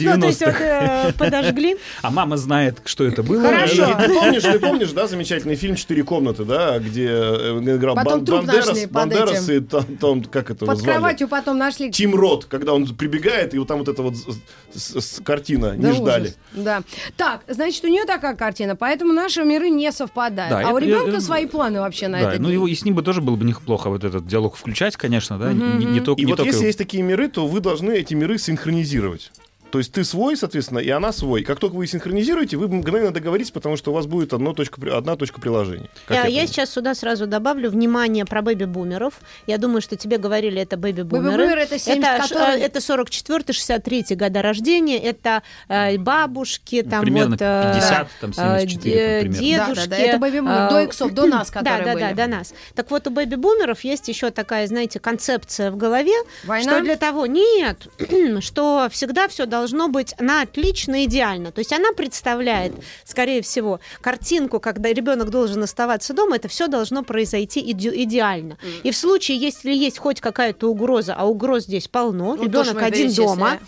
[0.01, 1.07] Ну, то есть вот 90-х.
[1.09, 1.77] э, подожгли.
[2.01, 3.41] А мама знает, что это было.
[3.41, 3.95] Хорошо.
[4.01, 8.25] Ты помнишь, ты помнишь, да, замечательный фильм «Четыре комнаты», да, где э, играл Потом Бан-
[8.25, 10.93] труп Бандерас, Бандерас и там, там, как это Под звали?
[10.93, 11.91] кроватью потом нашли...
[11.91, 14.37] Тим Рот, когда он прибегает, и вот там вот эта вот
[14.73, 16.23] с- с- с- картина, Да не ждали.
[16.23, 16.37] ужас.
[16.53, 16.83] Да.
[17.17, 20.51] Так, значит, у нее такая картина, поэтому наши миры не совпадают.
[20.51, 22.41] Да, а у это- ребенка э, свои планы вообще на Да, это.
[22.41, 25.37] ну его и с ним бы тоже было бы неплохо вот этот диалог включать, конечно,
[25.37, 27.91] да, не, не только И не вот только если есть такие миры, то вы должны
[27.91, 29.31] эти миры синхронизировать.
[29.71, 31.43] То есть ты свой, соответственно, и она свой.
[31.43, 35.15] Как только вы синхронизируете, вы мгновенно договоритесь, потому что у вас будет одно точка, одна
[35.15, 35.89] точка приложения.
[36.05, 36.47] Как Я, я понимаю.
[36.47, 39.13] сейчас сюда сразу добавлю внимание про бэби-бумеров.
[39.47, 41.37] Я думаю, что тебе говорили, это бэби-бумеры.
[41.37, 47.41] Бэби-бумеры это 70, это, э, это 44-63 года рождения, это э, бабушки, там примерно вот...
[47.41, 49.39] э, 50, там 74 э, примерно.
[49.39, 49.75] дедушки.
[49.75, 52.03] Да, да, да, это бэби-бумеры, э, до иксов, до нас, Да, которые да, были.
[52.03, 52.53] да, до нас.
[52.75, 56.71] Так вот, у бэби-бумеров есть еще такая, знаете, концепция в голове, Война?
[56.71, 57.25] что для того...
[57.25, 57.87] Нет,
[58.41, 61.51] что всегда все должно быть на отлично идеально.
[61.51, 67.03] То есть она представляет, скорее всего, картинку, когда ребенок должен оставаться дома, это все должно
[67.03, 68.57] произойти иде- идеально.
[68.83, 73.07] И в случае, если есть хоть какая-то угроза, а угроз здесь полно, Ну, ребенок один
[73.27, 73.59] дома,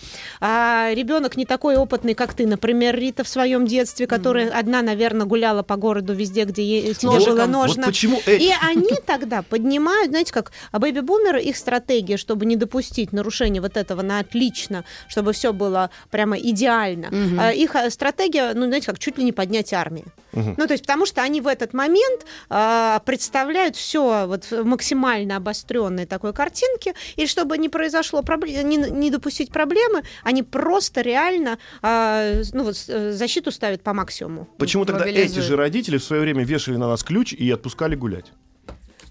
[0.42, 5.26] а ребенок не такой опытный, как ты, например, Рита в своем детстве, которая одна, наверное,
[5.26, 7.84] гуляла по городу везде, где ей, тебе было ножно.
[7.84, 12.56] Вот почему эти- И они тогда поднимают, знаете, как а бэби-бумеры, их стратегия, чтобы не
[12.56, 17.10] допустить нарушения вот этого на отлично, чтобы все было прямо идеально.
[17.40, 20.06] А, Их а, стратегия, ну, знаете, как чуть ли не поднять армии.
[20.34, 20.56] Мгм.
[20.58, 25.38] Ну, то есть, потому что они в этот момент а, представляют все вот в максимально
[25.38, 31.58] обостренной такой картинке, и чтобы не произошло проблем, не, не допустить проблемы, они просто реально
[31.82, 34.48] ну, вот, э, защиту ставят по максимуму.
[34.58, 38.32] Почему тогда эти же родители в свое время вешали на нас ключ и отпускали гулять?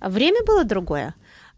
[0.00, 1.14] Время было другое.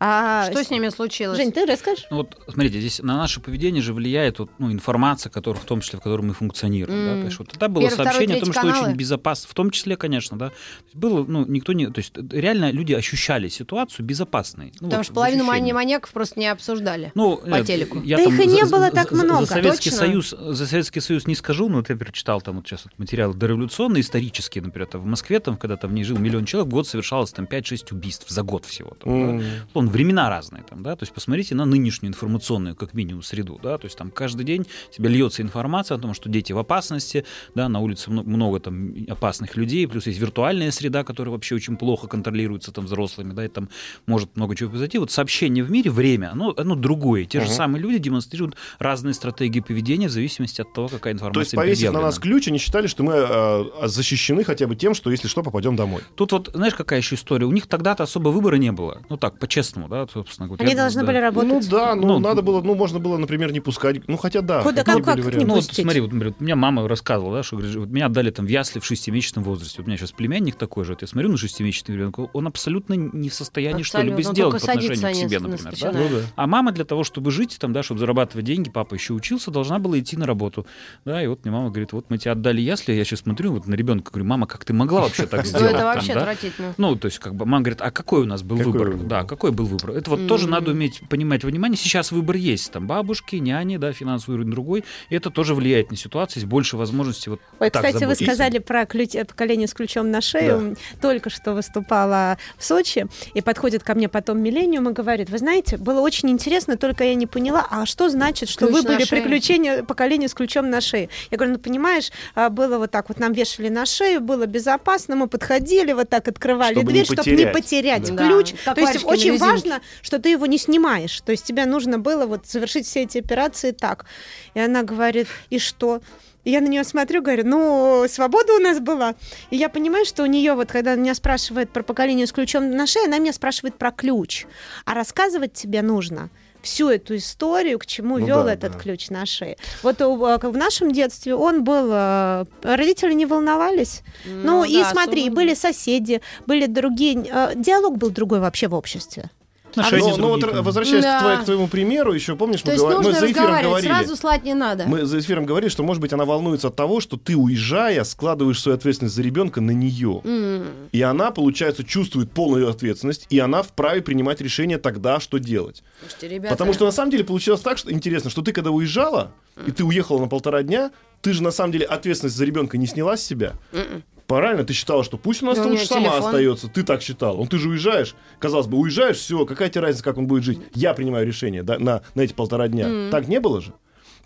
[0.07, 1.39] А, Что с ними случилось?
[1.39, 2.05] Жень, ты расскажешь?
[2.11, 5.81] Ну вот, смотрите, здесь на наше поведение же влияет вот, ну, информация, которая, в том
[5.81, 7.07] числе, в которой мы функционируем.
[7.07, 7.13] Да?
[7.15, 7.21] М.
[7.21, 8.89] То есть вот тогда было Первый, второй, сообщение о том, третий что каналы?
[8.89, 10.49] очень безопасно, в том числе, конечно, да.
[10.51, 11.87] То есть было, ну, никто не...
[11.91, 14.73] То есть реально люди ощущали ситуацию безопасной.
[14.81, 15.73] Ну, Потому вот, что половину ощущении.
[15.73, 17.11] мани- маньяков просто не обсуждали.
[17.15, 18.03] Ну, по э, телеку.
[18.03, 19.47] Я Да там их и не за- было за- так за- за много.
[19.47, 20.07] Советский Точно.
[20.07, 23.33] Союз, за Советский Союз не скажу, но вот я перечитал там вот сейчас вот материалы
[23.35, 26.75] дореволюционные, исторические, например, там в Москве, там, когда там в ней жил миллион человек, в
[26.75, 28.91] год совершалось там 5-6 убийств за год всего.
[29.03, 29.45] Там, да.
[29.45, 29.51] М.
[29.73, 33.79] Он времена разные там, да, то есть посмотрите на нынешнюю информационную, как минимум, среду, да,
[33.79, 37.69] то есть там каждый день тебе льется информация о том, что дети в опасности, да,
[37.69, 42.07] на улице мно- много там опасных людей, плюс есть виртуальная среда, которая вообще очень плохо
[42.09, 43.69] контролируется там взрослыми, да, и там
[44.07, 44.99] может много чего произойти.
[44.99, 47.25] Вот сообщение в мире, время, оно, оно другое.
[47.25, 47.55] Те же Мгм.
[47.55, 51.93] самые люди демонстрируют разные стратегии поведения в зависимости от того, какая информация То есть, повесив
[51.93, 55.43] на нас ключ, они считали, что мы э, защищены хотя бы тем, что если что,
[55.43, 56.03] попадем домой.
[56.17, 57.47] Тут вот, знаешь, какая еще история?
[57.47, 59.03] У них тогда-то особо выбора не было.
[59.09, 60.49] Ну так, по-честному, да, собственно.
[60.49, 61.07] вот Они я- должны да.
[61.07, 61.51] были работать.
[61.51, 64.07] Ну да, ну, Ну, надо было, ну можно было, например, не пускать.
[64.09, 64.63] Ну хотя да.
[64.63, 65.47] Куда- какие как- как были не варианты?
[65.47, 65.85] Ну, вот пустить.
[65.85, 68.81] смотри, вот, например, меня мама рассказывала, да, что говорит, вот меня отдали там в ясли
[68.81, 69.77] в шестимесячном возрасте.
[69.79, 72.95] Вот у меня сейчас племянник такой же, вот я смотрю на шестимесячного ребенка, он абсолютно
[72.95, 74.35] не в состоянии что-либо Абсолютно.
[74.35, 75.75] сделать по отношению к себе, например.
[75.81, 75.93] да.
[75.93, 76.27] Ну да.
[76.37, 79.79] А мама для того, чтобы жить там, да, чтобы зарабатывать деньги, папа еще учился, должна
[79.79, 80.67] была идти на работу.
[81.05, 83.67] Да, и вот мне мама говорит, вот мы тебя отдали ясли, я сейчас смотрю вот
[83.67, 85.73] на ребенка, говорю, мама, как ты могла вообще так Ну, сделать?
[85.75, 86.75] это вообще отвратительно.
[86.77, 88.95] Ну, то есть, как бы, мама говорит, а какой у нас был выбор?
[88.97, 89.91] Да, какой был выбор?
[89.91, 90.53] Это вот тоже Мгм.
[90.53, 91.77] надо уметь понимать внимание.
[91.77, 92.71] Сейчас выбор есть.
[92.73, 94.85] Там бабушки, няни, да, финансовый уровень другой.
[95.11, 96.41] И это тоже влияет на ситуацию.
[96.43, 100.11] Есть больше возможностей вот Ой, так кстати, вы сказали про ключ- э, поколение с ключом
[100.11, 100.77] на шею.
[101.01, 105.77] Только что выступала в Сочи, и подходит ко мне потом Миллениум и говорит, вы знаете,
[105.77, 109.83] было очень интересно, только я не поняла, а что значит, что Ключ вы были приключения
[109.83, 111.09] поколения с ключом на шее?
[111.31, 115.17] Я говорю, ну понимаешь, а, было вот так вот, нам вешали на шею, было безопасно,
[115.17, 118.15] мы подходили, вот так открывали Чтобы не дверь, чтобы не потерять.
[118.15, 118.27] Да.
[118.29, 118.55] ключ.
[118.65, 119.39] Как То есть очень резинке.
[119.55, 121.21] Важно, что ты его не снимаешь.
[121.21, 124.07] То есть тебе нужно было вот совершить все эти операции так.
[124.55, 126.01] И она говорит, и что?
[126.45, 129.15] И я на нее смотрю, говорю, ну, свобода у нас была.
[129.49, 132.71] И я понимаю, что у нее, вот когда она меня спрашивает про поколение с ключом
[132.71, 134.45] на шее, она меня спрашивает про ключ.
[134.85, 136.29] А рассказывать тебе нужно
[136.61, 138.79] всю эту историю, к чему Ну вел да, этот да.
[138.79, 139.57] ключ на шее.
[139.83, 141.89] Вот у- а, в нашем детстве он был...
[141.93, 144.01] э, Родители не волновались.
[144.27, 147.23] Ну, и да, смотри, особо- были соседи, были другие...
[147.31, 149.31] э, Диалог был другой вообще в обществе.
[149.77, 150.65] Отношения Но, но вот другие, там.
[150.65, 151.19] возвращаясь Да.
[151.19, 153.89] к, твоей- к твоему примеру, еще помнишь, То мы, есть говор- мы за эфиром говорили.
[153.89, 154.85] сразу слать не надо.
[154.87, 158.61] Мы за эфиром говорили, что, может быть, она волнуется от того, что ты, уезжая, складываешь
[158.61, 160.21] свою ответственность за ребенка на нее.
[160.25, 160.65] М.
[160.93, 165.83] И она, получается, чувствует полную ответственность, и она вправе принимать решение тогда, что делать.
[166.01, 169.33] Слушайте, ребята, Потому что на самом деле получилось так, что интересно, что ты когда уезжала,
[169.67, 170.91] и ты уехала на полтора дня,
[171.23, 173.55] ты же на самом деле ответственность за ребенка не сняла с себя.
[173.73, 174.03] Мгм.
[174.27, 176.25] Правильно, ты считала, что пусть у нас у лучше сама телефон.
[176.25, 176.69] остается.
[176.69, 177.37] Ты так считал.
[177.37, 178.15] Ну ты же уезжаешь.
[178.39, 180.61] Казалось бы, уезжаешь, все, какая тебе разница, как он будет жить.
[180.75, 183.11] Я принимаю решение да, на, на эти полтора дня.
[183.11, 183.75] Так не было же.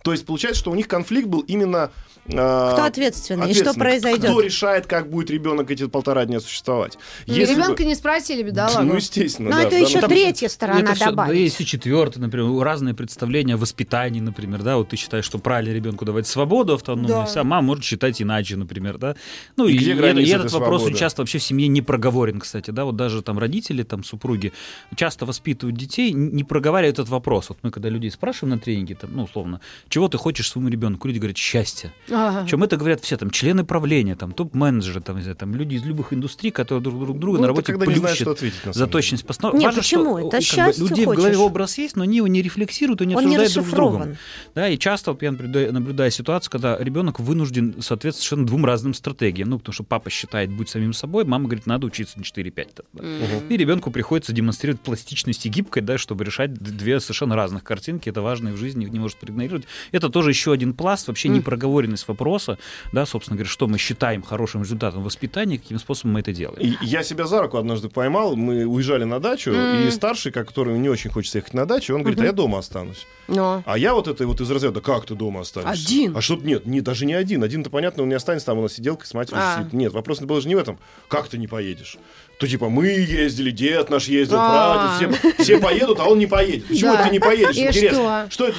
[0.04, 1.90] То есть получается, что у них конфликт был именно...
[2.34, 4.30] а, Кто ответственный и что произойдет?
[4.30, 6.98] Кто решает, как будет ребенок эти полтора дня существовать?
[7.26, 8.82] Ну, Если бы- Ребенка не спросили, бедолагу.
[8.82, 11.38] Ну, естественно, Но да, это в еще данном- третья сторона Это да, добавить.
[11.40, 15.72] есть и четвертый, например, разные представления о воспитании, например, да, вот ты считаешь, что правильно
[15.74, 19.16] ребенку давать свободу, автономность, а мама может считать иначе, например, да.
[19.56, 20.98] Ну И и, где и- граница и этот вопрос свободы?
[20.98, 24.52] часто вообще в семье не проговорен, кстати, да, вот даже там родители, там супруги
[24.96, 27.48] часто воспитывают детей, не проговаривают этот вопрос.
[27.48, 31.08] Вот мы когда людей спрашиваем на тренинге, там, ну, условно, чего ты хочешь своему ребенку,
[31.08, 31.92] люди говорят, счастье.
[32.18, 32.42] Ага.
[32.42, 36.12] Причем это говорят все там члены правления, там топ-менеджеры, там, не там люди из любых
[36.12, 38.72] индустрий, которые друг, друг друга Ну, на работе когда не знаешь, плющат что ответить, на
[38.72, 39.58] за точность постановки.
[39.58, 40.18] Не, Важно, почему?
[40.18, 41.38] что, Это как бы, счастье людей в голове хочешь.
[41.38, 44.00] образ есть, но они его не рефлексируют и не Он не обсуждают друг с другом.
[44.02, 44.18] расшифрован.
[44.54, 48.94] Да, и часто вот я наблюдаю, наблюдаю ситуацию, когда ребенок вынужден соответствовать совершенно двум разным
[48.94, 49.48] стратегиям.
[49.50, 52.74] Ну, потому что папа считает быть самим собой, мама говорит, надо учиться на 4-5.
[52.74, 53.02] там, да.
[53.48, 58.08] И ребенку приходится демонстрировать пластичность и гибкость, да, чтобы решать две совершенно разных картинки.
[58.08, 59.64] Это важно и в жизни их не может проигнорировать.
[59.92, 61.28] Это тоже еще один пласт, вообще
[61.98, 62.58] непроговоренность вопроса,
[62.92, 66.58] да, собственно говоря, что мы считаем хорошим результатом воспитания, каким способом мы это делаем.
[66.60, 70.88] И я себя за руку однажды поймал, мы уезжали на дачу, и старший, который не
[70.88, 73.06] очень хочется ехать на дачу, он говорит, а я дома останусь.
[73.28, 73.62] Но.
[73.66, 75.72] А я вот это вот из разряда, как ты дома останешься?
[75.86, 76.16] Один?
[76.16, 77.42] А что нет, не, даже не один.
[77.44, 79.58] Один-то понятно, он не останется, там у нас сиделка с матерью А.
[79.58, 79.72] сидит.
[79.74, 80.78] Нет, вопрос был же не в этом.
[81.08, 81.98] Как ты не поедешь?
[82.38, 84.96] То типа мы ездили, дед наш ездил, А.
[84.98, 86.66] прадед, все, все поедут, а он не поедет.
[86.68, 87.04] Почему Да.
[87.04, 87.56] ты не поедешь?
[87.56, 88.28] И Интересно.
[88.30, 88.46] что?
[88.46, 88.56] это?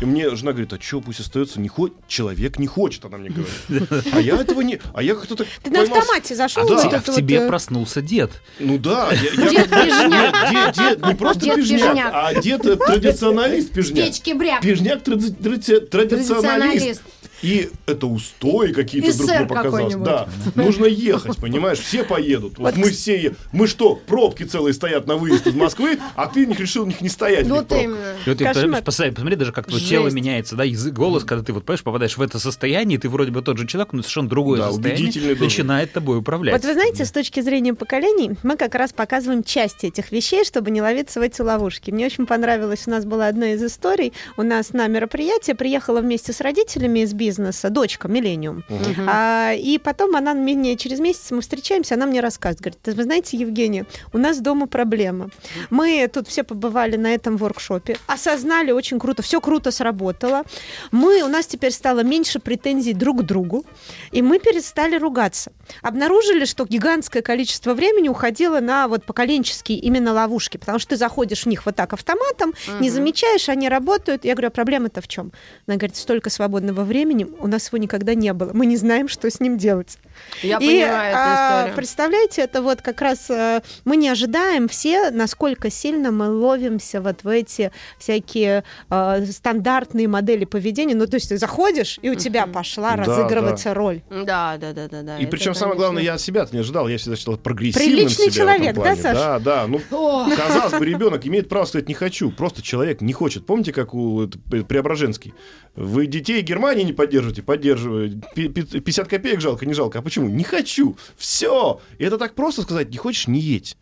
[0.00, 3.30] И мне жена говорит, а что, пусть остается, не хочет, человек не хочет, она мне
[3.30, 4.04] говорит.
[4.12, 7.12] А я этого не, а я как-то так Ты на автомате зашел А, А это
[7.12, 8.30] в тебе э, проснулся дед.
[8.58, 14.06] Ну да, Дед не просто Дед пижняк, а дед э, традиционалист пижняк.
[14.06, 14.60] Печки бряк.
[14.60, 17.02] Пижняк тради- тради- традиционалист.
[17.42, 19.94] И это устои какие-то вдруг мне показалось.
[19.96, 21.78] Да, нужно ехать, понимаешь?
[21.78, 22.58] Все поедут.
[22.58, 26.46] Вот мы все, е- мы что, пробки целые стоят на выезд из Москвы, а ты
[26.46, 27.46] не решил в них не стоять.
[27.46, 28.14] в этих Вот именно.
[28.26, 28.82] Вот Кошмар.
[28.82, 32.16] посмотри, посмотри даже, как твое тело меняется, да, язык, голос, когда ты вот, понимаешь, попадаешь
[32.16, 35.34] в это состояние, и ты вроде бы тот же человек, но совершенно другое Да, состояние
[35.34, 36.54] начинает тобой управлять.
[36.54, 40.70] Вот вы знаете, с точки зрения поколений, мы как раз показываем части этих вещей, чтобы
[40.70, 41.90] не ловиться в эти ловушки.
[41.90, 46.32] Мне очень понравилось, у нас была одна из историй, у нас на мероприятие приехала вместе
[46.32, 48.62] с родителями из бизнеса дочка Миллениум.
[49.08, 53.36] А, и потом она мне через месяц мы встречаемся, она мне рассказывает, говорит, вы знаете,
[53.36, 55.30] Евгения, у нас дома проблема.
[55.70, 60.44] Мы тут все побывали на этом воркшопе, осознали очень круто, все круто сработало.
[60.92, 63.64] Мы, у нас теперь стало меньше претензий друг к другу,
[64.12, 65.52] и мы перестали ругаться.
[65.82, 71.42] Обнаружили, что гигантское количество времени уходило на вот поколенческие именно ловушки, потому что ты заходишь
[71.42, 74.24] в них вот так автоматом, не замечаешь, они работают.
[74.24, 75.32] Я говорю, а проблема-то в чем?
[75.66, 78.50] Она говорит, столько свободного времени, у нас его никогда не было.
[78.52, 79.98] Мы не знаем, что с ним делать.
[80.42, 81.76] Я И, понимаю эту а, историю.
[81.76, 87.22] представляете, это вот как раз э, мы не ожидаем все, насколько сильно мы ловимся вот
[87.22, 90.94] в эти всякие э, стандартные модели поведения.
[90.94, 94.02] Ну, то есть ты заходишь, и у тебя пошла Да, разыгрываться роль.
[94.10, 95.18] Да, да, да, да, да.
[95.18, 98.44] И причем самое главное, я от себя не ожидал, я всегда считал прогрессивным Приличный себя
[98.44, 98.96] человек, да.
[98.96, 99.14] Саша?
[99.14, 99.66] Да, да.
[99.66, 103.46] Ну, О, казалось бы, ребенок имеет право сказать не хочу, просто человек не хочет.
[103.46, 104.28] Помните, как у
[104.68, 105.34] Преображенский?
[105.74, 108.22] Вы детей Германии не поддерживаете, поддерживаю.
[108.34, 109.98] Пи- пи- 50 копеек жалко, не жалко.
[109.98, 110.28] А почему?
[110.28, 110.96] Не хочу.
[111.16, 111.80] Все.
[111.98, 113.76] И это так просто сказать, не хочешь, не едь.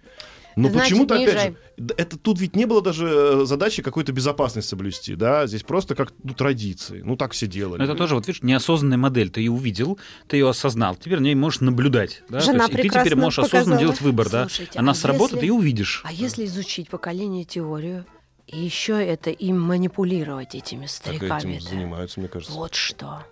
[0.57, 1.51] Но Значит, почему-то, опять езжай.
[1.51, 5.97] же, это тут ведь не было даже э, задачи какой-то безопасность соблюсти, да, здесь просто
[5.97, 7.79] как ну, традиции, ну так все делали.
[7.79, 9.31] Но это тоже, вот видишь, неосознанная модель.
[9.31, 12.23] Ты ее увидел, ты ее осознал, теперь на ней можешь наблюдать.
[12.29, 12.39] Да?
[12.39, 13.81] Жена То есть, и ты теперь можешь осознанно показала.
[13.81, 14.31] делать выбор.
[14.31, 14.43] Да?
[14.43, 16.03] Слушайте, Она а сработает, если- и увидишь.
[16.05, 18.07] А если изучить поколение теорию,
[18.47, 21.55] и еще это им манипулировать этими так стариками?
[21.55, 22.55] этим занимаются, мне кажется.
[22.55, 23.25] Вот что.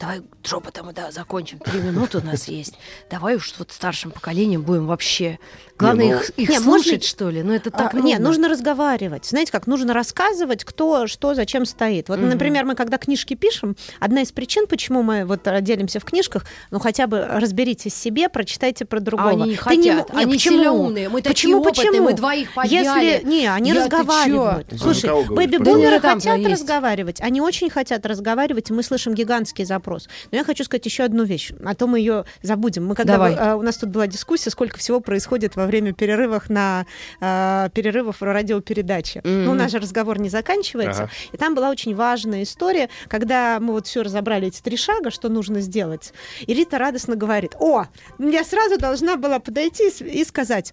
[0.00, 1.58] Давай шепотом, да, закончим.
[1.58, 2.74] Три минуты у нас есть.
[3.10, 5.38] Давай уж вот старшим поколением будем вообще.
[5.78, 7.42] Главное ну- их, их Не, можно- слушать, что ли.
[7.42, 9.26] Ну это так А, не, нужно разговаривать.
[9.26, 12.08] Знаете, как нужно рассказывать, кто, что, зачем стоит.
[12.08, 12.30] Вот, Мгм.
[12.30, 16.78] например, мы когда книжки пишем, одна из причин, почему мы вот делимся в книжках, ну
[16.80, 19.30] хотя бы разберитесь себе, прочитайте про другого.
[19.30, 20.56] Они не Ты не хотят, м- не, они почему?
[20.56, 21.08] сильно умные.
[21.10, 22.04] Мы такие почему, опытные, почему?
[22.04, 23.04] мы двоих подняли.
[23.04, 24.66] Если не, они Я- разговаривают.
[24.78, 29.89] Слушай, бэби-бумеры хотят разговаривать, они очень хотят разговаривать, и мы слышим гигантский запрос.
[30.30, 32.86] Но я хочу сказать еще одну вещь, а то мы ее забудем.
[32.86, 33.34] Мы когда Давай.
[33.34, 36.86] э, у нас тут была дискуссия, сколько всего происходит во время перерывов на
[37.20, 39.20] э, перерывов в радиопередаче.
[39.24, 39.44] Мгм.
[39.44, 41.04] Ну, у нас же разговор не заканчивается.
[41.04, 41.12] Ага.
[41.32, 45.28] И там была очень важная история, когда мы вот все разобрали эти три шага, что
[45.28, 46.12] нужно сделать.
[46.40, 47.86] И Рита радостно говорит: О,
[48.18, 50.72] я сразу должна была подойти и сказать: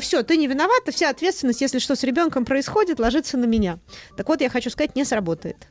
[0.00, 3.78] все, ты не виновата, вся ответственность, если что с ребенком происходит, ложится на меня.
[4.16, 5.68] Так вот, я хочу сказать, не сработает.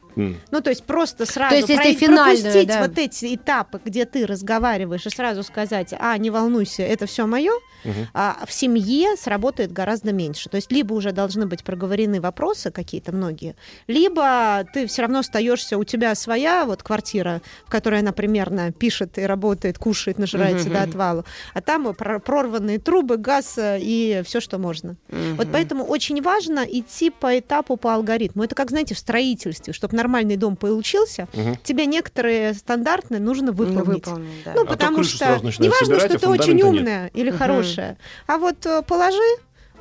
[0.52, 2.82] Ну, то есть просто сразу То есть, если про- пропустить да.
[2.82, 7.52] вот эти этапы, где ты разговариваешь, и сразу сказать, а, не волнуйся, это все мое,
[7.84, 8.08] Мгм.
[8.14, 10.50] а в семье сработает гораздо меньше.
[10.50, 13.56] То есть либо уже должны быть проговорены вопросы какие-то многие,
[13.88, 19.18] либо ты все равно остаешься, у тебя своя вот квартира, в которой она примерно пишет
[19.18, 20.74] и работает, кушает, нажирается Мгм.
[20.74, 24.96] до отвала, а там про- прорванные трубы, газ э, и все, что можно.
[25.10, 28.44] Вот поэтому очень важно идти по этапу, по алгоритму.
[28.44, 31.58] Это как, знаете, в строительстве, чтобы нормальный дом получился, Мгм.
[31.64, 34.08] тебе некоторые стандартные нужно выполнить.
[34.08, 34.54] Выполнить, да.
[34.56, 36.72] Ну, А то потому что сразу начинают не важно, собирать, что а ты очень фундамента
[36.72, 36.80] нет.
[36.82, 37.38] умная или Мгм.
[37.40, 39.18] хорошая, а вот э, положи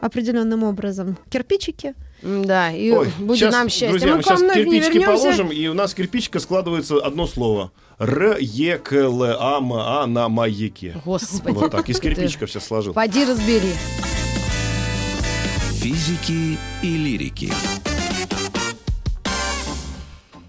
[0.01, 1.95] определенным образом кирпичики.
[2.23, 3.89] Да, и Ой, будет щас, нам счастье.
[3.91, 7.71] Друзья, мы мы сейчас кирпичики положим, и у нас кирпичика складывается одно слово.
[7.99, 10.97] Р, Е, К, Л, А, М, А на маяке.
[11.05, 11.55] Господи.
[11.55, 12.95] Вот так, из кирпичика все сложил.
[12.95, 13.73] Поди разбери.
[15.81, 17.53] Физики и лирики.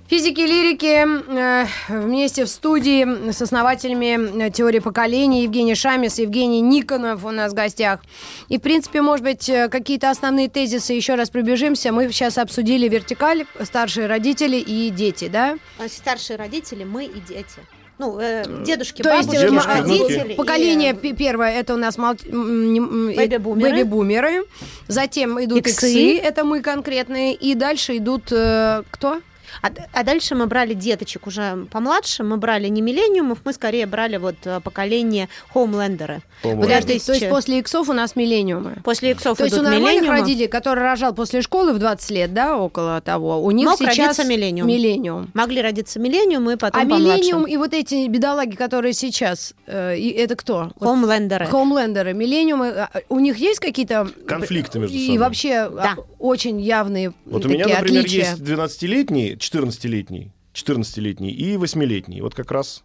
[0.09, 6.61] Физики и лирики э, вместе в студии с основателями э, теории поколений Евгений Шамис, Евгений
[6.61, 7.99] Никонов у нас в гостях.
[8.47, 11.91] И, в принципе, может быть, э, какие-то основные тезисы еще раз пробежимся.
[11.91, 15.57] Мы сейчас обсудили вертикаль, старшие родители и дети, да?
[15.77, 17.59] А Старшие родители, мы и дети.
[17.99, 20.33] Ну, э, дедушки, То есть бабушки, э, Дедушки, родители.
[20.33, 23.83] и, поколение пе- первое это у нас мал- Бэби-бумеры.
[23.83, 24.45] бэби-бумеры.
[24.87, 25.89] Затем идут Иксы.
[25.91, 27.33] иксы, это мы конкретные.
[27.33, 29.19] И дальше идут э, кто?
[29.61, 34.17] А, а дальше мы брали деточек уже помладше, мы брали не миллениумов, мы скорее брали
[34.17, 36.21] вот э, поколение хоумлендеры.
[36.41, 38.77] Подожди, то есть после иксов у нас миллениумы.
[38.83, 42.57] После иксов То есть у нормальных родителей, который рожал после школы в 20 лет, да,
[42.57, 44.67] около того, у них Мог сейчас родиться миллениум.
[44.67, 45.29] миллениум.
[45.33, 47.17] Могли родиться миллениум и потом а помладше.
[47.17, 50.71] миллениум и вот эти бедолаги, которые сейчас, э, и это кто?
[50.79, 51.45] Вот Хоумлендеры.
[51.47, 55.17] Хоумлендеры, миллениумы, а, у них есть какие-то Конфликты между и собой.
[55.19, 55.95] вообще а, Да.
[56.19, 58.31] очень явные Вот у меня, например, отличия.
[58.31, 62.21] есть 12-летний, 14-летний, 14-летний и 8-летний.
[62.21, 62.83] Вот как раз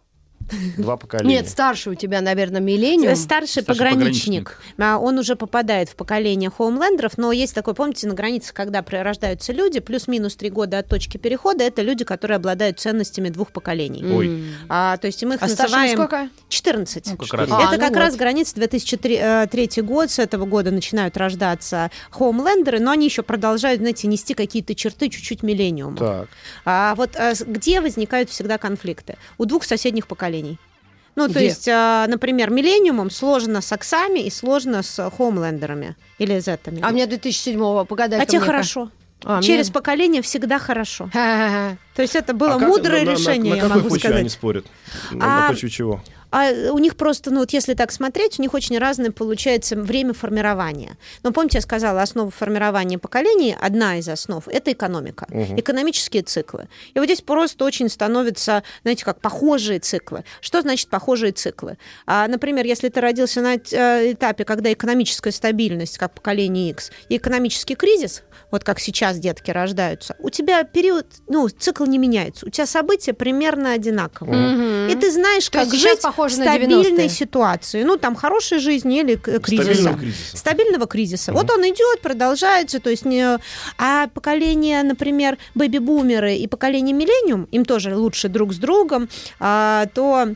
[0.77, 1.37] два поколения.
[1.37, 3.15] Нет, старший у тебя, наверное, миллениум.
[3.15, 8.13] Старший Старший пограничник, а, он уже попадает в поколение хоумлендеров, но есть такой, помните, на
[8.13, 13.29] границе, когда рождаются люди, плюс-минус три года от точки перехода, это люди, которые обладают ценностями
[13.29, 14.03] двух поколений.
[14.05, 14.43] Ой.
[14.69, 15.97] А, то есть мы их А называем...
[15.97, 16.29] сколько?
[16.49, 17.07] 14.
[17.07, 17.49] Ну, как раз.
[17.51, 17.99] А, это ну как вот.
[17.99, 24.07] раз граница 2003 год, с этого года начинают рождаться хоумлендеры, но они еще продолжают, знаете,
[24.07, 25.97] нести какие-то черты чуть-чуть миллениума.
[25.97, 26.27] Так.
[26.65, 29.17] А вот а, где возникают всегда конфликты?
[29.37, 30.32] У двух соседних поколений.
[31.15, 31.45] Ну, то Где?
[31.45, 36.79] есть, а, например, миллениумом сложно с оксами и сложно с хоумлендерами или зетами.
[36.81, 38.89] А мне 2007-го, погадай А тебе хорошо.
[39.23, 41.09] А, мне- Через поколение всегда хорошо.
[41.13, 43.99] То есть это было А как- мудрое на- на- решение, на, я какой могу почве
[43.99, 44.19] сказать.
[44.21, 44.65] они спорят?
[45.11, 46.03] На, А, на почве чего?
[46.33, 50.15] А у них просто, ну вот если так смотреть, у них очень разное получается время
[50.15, 50.97] формирования.
[51.21, 55.59] Но помните, я сказала, основа формирования поколений, одна из основ, это экономика, Мгм.
[55.59, 56.67] экономические циклы.
[56.95, 60.23] И вот здесь просто очень становятся, знаете, как похожие циклы.
[60.41, 61.77] Что значит похожие циклы?
[62.07, 67.17] А, например, если ты родился на э, этапе, когда экономическая стабильность, как поколение X, и
[67.17, 72.49] экономический кризис, вот как сейчас детки рождаются, у тебя период, ну, цикл не меняется, у
[72.49, 74.47] тебя события примерно одинаковые.
[74.47, 74.89] Мгм.
[74.89, 77.09] И ты знаешь, То как жить похоже в на стабильной 90-е.
[77.09, 77.83] ситуации.
[77.83, 79.73] Ну, там, хорошей жизни или кризиса.
[79.73, 80.37] Стабильного кризиса.
[80.37, 81.33] Стабильного кризиса.
[81.33, 83.39] Вот он идет, продолжается, то есть не...
[83.77, 89.09] А поколение, например, бэби-бумеры и поколение миллениум, им тоже лучше друг с другом,
[89.39, 90.35] а, то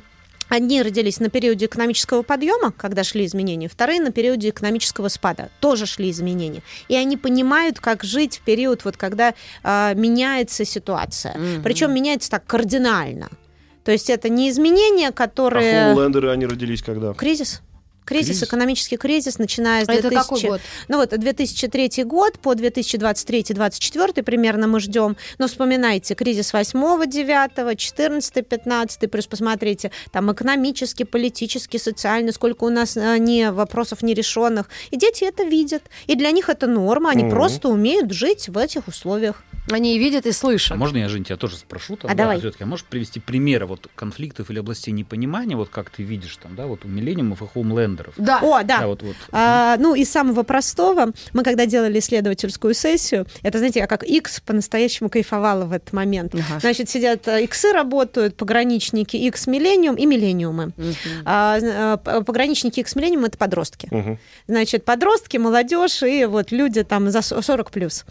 [0.50, 5.86] Одни родились на периоде экономического подъема, когда шли изменения, вторые на периоде экономического спада, тоже
[5.86, 6.62] шли изменения.
[6.88, 9.34] И они понимают, как жить в период, вот, когда
[9.64, 11.38] а, меняется ситуация.
[11.38, 11.64] Мгм.
[11.64, 13.30] Причем меняется так кардинально.
[13.88, 15.86] То есть это не изменения, А которые...
[15.94, 17.14] хоумлендеры, они родились когда?
[17.14, 17.62] Кризис.
[18.08, 18.44] Кризис, Кризис?
[18.48, 20.24] экономический кризис, начиная с А Это 2000...
[20.24, 20.62] какой год?
[20.88, 25.18] Ну вот 2003 год по 2023-2024 примерно мы ждем.
[25.38, 32.70] Но вспоминайте, кризис 8 9 14 15 плюс посмотрите, там экономически, политически, социально, сколько у
[32.70, 34.70] нас э, не вопросов нерешенных.
[34.92, 35.84] И дети это видят.
[36.08, 37.32] И для них это норма, они Мгм.
[37.32, 39.44] просто умеют жить в этих условиях.
[39.70, 40.78] Они и видят, и А слышат.
[40.78, 41.98] можно я, Жень, тебя тоже спрошу?
[41.98, 42.40] Там, А да, давай.
[42.40, 46.56] всё-таки, а можешь привести примеры вот конфликтов или областей непонимания, вот как ты видишь там,
[46.56, 47.46] да, вот у миллениумов и
[47.98, 48.14] хоумлендеров?
[48.18, 48.40] Да.
[48.42, 48.88] О, да.
[48.88, 49.16] вот, вот.
[49.32, 54.42] А, ну, из самого простого, мы когда делали исследовательскую сессию, это, знаете, я как X
[54.42, 56.34] по-настоящему кайфовала в этот момент.
[56.36, 56.60] Ага.
[56.60, 60.74] Значит, сидят э, иксы работают, пограничники X миллениум и миллениумы.
[60.78, 60.96] Мгм.
[61.26, 63.88] А, э, пограничники X миллениум это подростки.
[63.92, 64.20] Мгм.
[64.48, 68.06] Значит, подростки, молодежь и вот люди там за со- 40 плюс.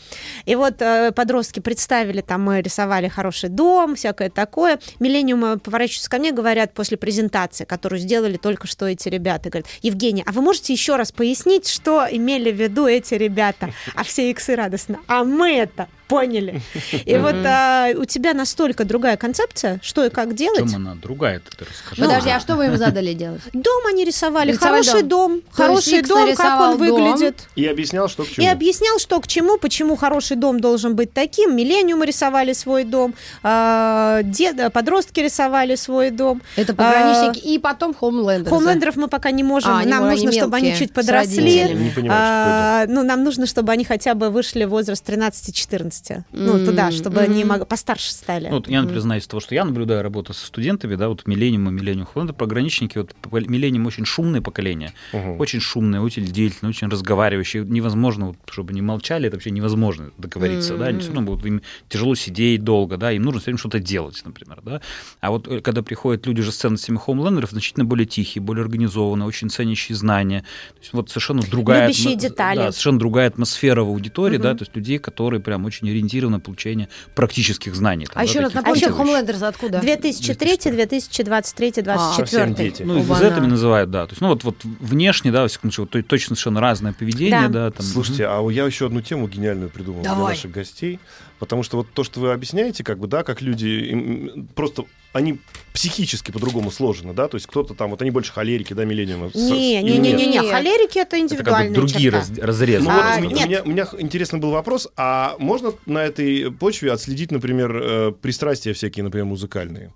[0.45, 4.79] И вот э, подростки представили, там мы рисовали хороший дом, всякое такое.
[5.01, 10.23] Миллениумы поворачиваются ко мне, говорят после презентации, которую сделали только что эти ребята, говорят, Евгения,
[10.27, 13.73] а вы можете еще раз пояснить, что имели в виду эти ребята?
[13.95, 15.01] А все иксы радостно.
[15.07, 16.61] А мы это поняли.
[17.05, 20.61] И вот а, у тебя настолько другая концепция, что и как делать.
[20.61, 22.01] чем она другая, ты расскажи.
[22.03, 23.41] Подожди, а что вы им задали делать?
[23.53, 25.41] Дом они рисовали, хороший дом.
[25.41, 26.89] То хороший есть Икс дом, как нарисовал он дом.
[27.13, 27.49] выглядит.
[27.57, 28.51] И объяснял, что к И чему.
[28.51, 31.57] объяснял, что к чему, почему хороший дом должен быть таким.
[31.57, 36.43] Миллениумы рисовали свой дом, а, деда, подростки рисовали свой дом.
[36.57, 38.51] Это пограничники и потом хоумлендеры.
[38.51, 39.71] Хоумлендеров мы пока не можем.
[39.73, 41.39] А, они- нам нужно, чтобы они мелкие, чуть с подросли.
[41.39, 41.85] родителями.
[41.85, 45.96] Не понимаю, что А, ну, нам нужно, чтобы они хотя бы вышли в возраст 13-14.
[46.33, 48.49] Ну, М, туда, чтобы они мог- постарше стали.
[48.49, 51.27] Ну, вот я, например, знаю из того, что я наблюдаю работу со студентами, да, вот
[51.27, 53.15] миллениум и миллениум Холланда, пограничники, вот
[53.49, 59.29] миллениум очень шумное поколение, очень шумное, очень деятельное, очень разговаривающее, невозможно, вот, чтобы не молчали,
[59.29, 63.23] это вообще невозможно договориться, да, они все равно будут, им тяжело сидеть долго, да, им
[63.23, 64.81] нужно все время что-то делать, например, да,
[65.21, 69.27] а вот э, когда приходят люди же с ценностями хоумлендеров, значительно более тихие, более организованные,
[69.27, 70.41] очень ценящие знания,
[70.75, 71.83] то есть вот совершенно другая...
[71.87, 72.59] Любящие детали.
[72.59, 74.43] Да, совершенно другая атмосфера в аудитории, Мгм.
[74.43, 78.07] да, то есть людей, которые прям очень ориентированы на получение практических знаний.
[78.07, 78.97] там, А да, еще раз ключевых.
[78.97, 79.81] хоумлендерс откуда?
[79.81, 82.55] 2003, 2023, Совсем 2024.
[82.55, 82.83] дети.
[82.83, 83.21] Ну, Оба-на.
[83.21, 84.07] Z называют, да.
[84.07, 86.93] То есть, ну, вот, вот внешне, да, во всяком случае, вот, то- точно совершенно разное
[86.93, 87.67] поведение, Да.
[87.67, 87.71] да.
[87.71, 90.35] там, Слушайте, а я еще одну тему гениальную придумал для Давай.
[90.35, 90.99] наших гостей.
[91.39, 94.85] Потому что вот то, что вы объясняете, как бы, да, как люди им, просто
[95.17, 95.39] они
[95.73, 97.29] психически по-другому сложены, да?
[97.29, 99.31] То есть кто-то там, вот они больше холерики, да, миллениумы?
[99.35, 102.85] Не, не, не, не, не, холерики это Это как бы другие раз- разрезы.
[102.85, 103.63] Ну А, вот у меня, нет.
[103.67, 108.13] у, меня, у меня интересный был вопрос, а можно на этой почве отследить, например, э,
[108.13, 109.93] пристрастия всякие, например, музыкальные?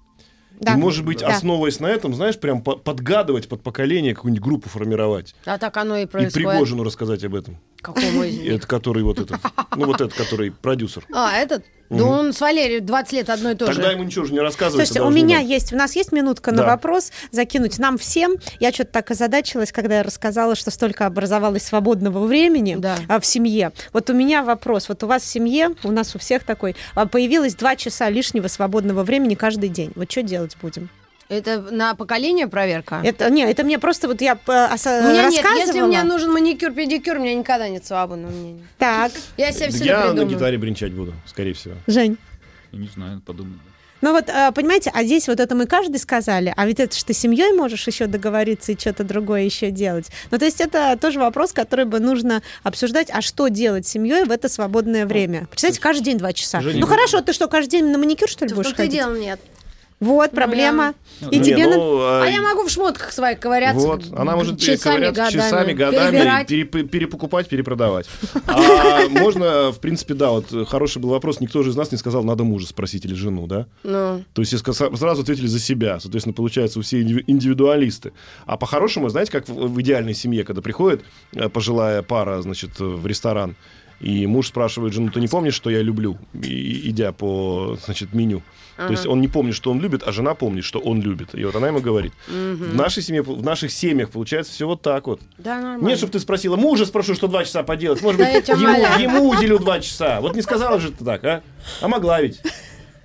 [0.60, 0.74] Да.
[0.74, 1.28] И, может быть, Да.
[1.28, 5.34] основываясь на этом, знаешь, прям по- подгадывать под поколение, какую-нибудь группу формировать.
[5.46, 6.34] А так оно и И происходит.
[6.50, 7.56] Пригожину рассказать об этом.
[7.82, 8.52] Какому из них?
[8.54, 9.38] Это который вот этот,
[9.76, 11.04] ну вот этот, который продюсер.
[11.12, 11.64] А, этот?
[11.88, 13.92] Да он с Валерией 20 лет одно и то Тогда же.
[13.94, 14.86] ему ничего же не рассказывать.
[14.86, 16.66] Слушайте, у меня есть, у нас есть минутка на Да.
[16.66, 18.34] вопрос закинуть нам всем.
[18.60, 22.96] Я что-то так озадачилась, когда я рассказала, что столько образовалось свободного времени Да.
[23.08, 23.72] а, в семье.
[23.92, 24.88] Вот у меня вопрос.
[24.88, 28.46] Вот у вас в семье, у нас у всех такой, а, появилось два часа лишнего
[28.46, 29.90] свободного времени каждый день.
[29.96, 30.90] Вот что делать будем?
[31.30, 33.00] Это на поколение проверка?
[33.04, 35.58] Это, не, это мне просто вот я э, оса- У меня нет, рассказывала.
[35.66, 38.66] если мне нужен маникюр, педикюр, у меня никогда нет свободного мнения.
[38.78, 41.74] Так, Я себе все Я на гитаре бренчать буду, скорее всего.
[41.86, 42.18] Жень.
[42.72, 43.54] Я не знаю, подумай.
[44.00, 47.12] Ну вот, э, понимаете, а здесь вот это мы каждый сказали, а ведь это ты
[47.12, 50.06] семьей можешь еще договориться и что-то другое еще делать.
[50.30, 54.24] Ну, то есть это тоже вопрос, который бы нужно обсуждать, а что делать с семьей
[54.24, 55.46] в это свободное время.
[55.50, 56.60] Представьте, каждый день два часа.
[56.62, 58.74] Женя, ну вы- хорошо, ты что, каждый день на маникюр, что ли, В будешь и
[58.74, 58.92] ходить?
[58.94, 59.38] дело нет.
[60.00, 60.94] Вот, проблема.
[61.30, 61.66] И Не, тебе...
[61.66, 63.86] на- ну, А я могу в шмотках своих ковыряться.
[63.86, 66.50] Вот, она может часами, ковыряться годами, часами, годами, перебирать.
[66.50, 68.06] переп- перепокупать, перепродавать.
[68.46, 72.24] А можно, в принципе, да, вот хороший был вопрос, никто же из нас не сказал,
[72.24, 73.66] надо мужа спросить или жену, да?
[73.82, 78.12] Ну, То есть сразу ответили за себя, соответственно, получается, у все инди- индивидуалисты.
[78.46, 81.02] А по-хорошему, знаете, как в, в идеальной семье, когда приходит
[81.34, 83.54] э, пожилая пара, значит, э, в ресторан,
[84.00, 88.42] и муж спрашивает жену, ты не помнишь, что я люблю, и- идя по, значит, меню.
[88.76, 91.34] То есть он не помнит, что он любит, а жена помнит, что он любит.
[91.34, 92.14] И вот она ему говорит.
[92.26, 95.20] В нашей семье, в наших семьях получается все вот так вот.
[95.36, 95.86] да, нормально.
[95.86, 98.00] Нет, чтобы ты спросила, мужа спрошу, что два часа поделать.
[98.00, 100.22] Может быть, ему, ему уделю два часа.
[100.22, 101.42] Вот не сказала же ты так, а?
[101.82, 102.40] А могла ведь.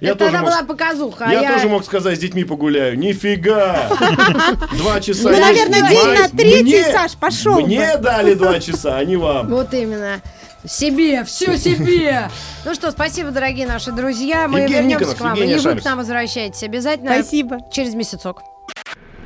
[0.01, 1.25] Я Это тоже тогда мог была показуха.
[1.25, 2.97] а я, я тоже мог сказать, с детьми погуляю.
[2.97, 3.89] Нифига!
[4.77, 5.29] Два часа.
[5.31, 9.47] Ну, наверное, день на третий, Саш, пошел Мне дали два часа, а не вам.
[9.49, 10.21] Вот именно.
[10.67, 12.29] Себе, все себе.
[12.65, 14.47] Ну что, спасибо, дорогие наши друзья.
[14.47, 15.43] Мы Евгений вернемся Никонов, к вам.
[15.43, 17.13] И вы к нам возвращайтесь обязательно.
[17.13, 17.59] Спасибо.
[17.71, 18.41] Через месяцок.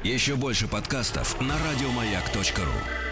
[0.03, 3.08] Еще больше подкастов на радиомаяк.ру.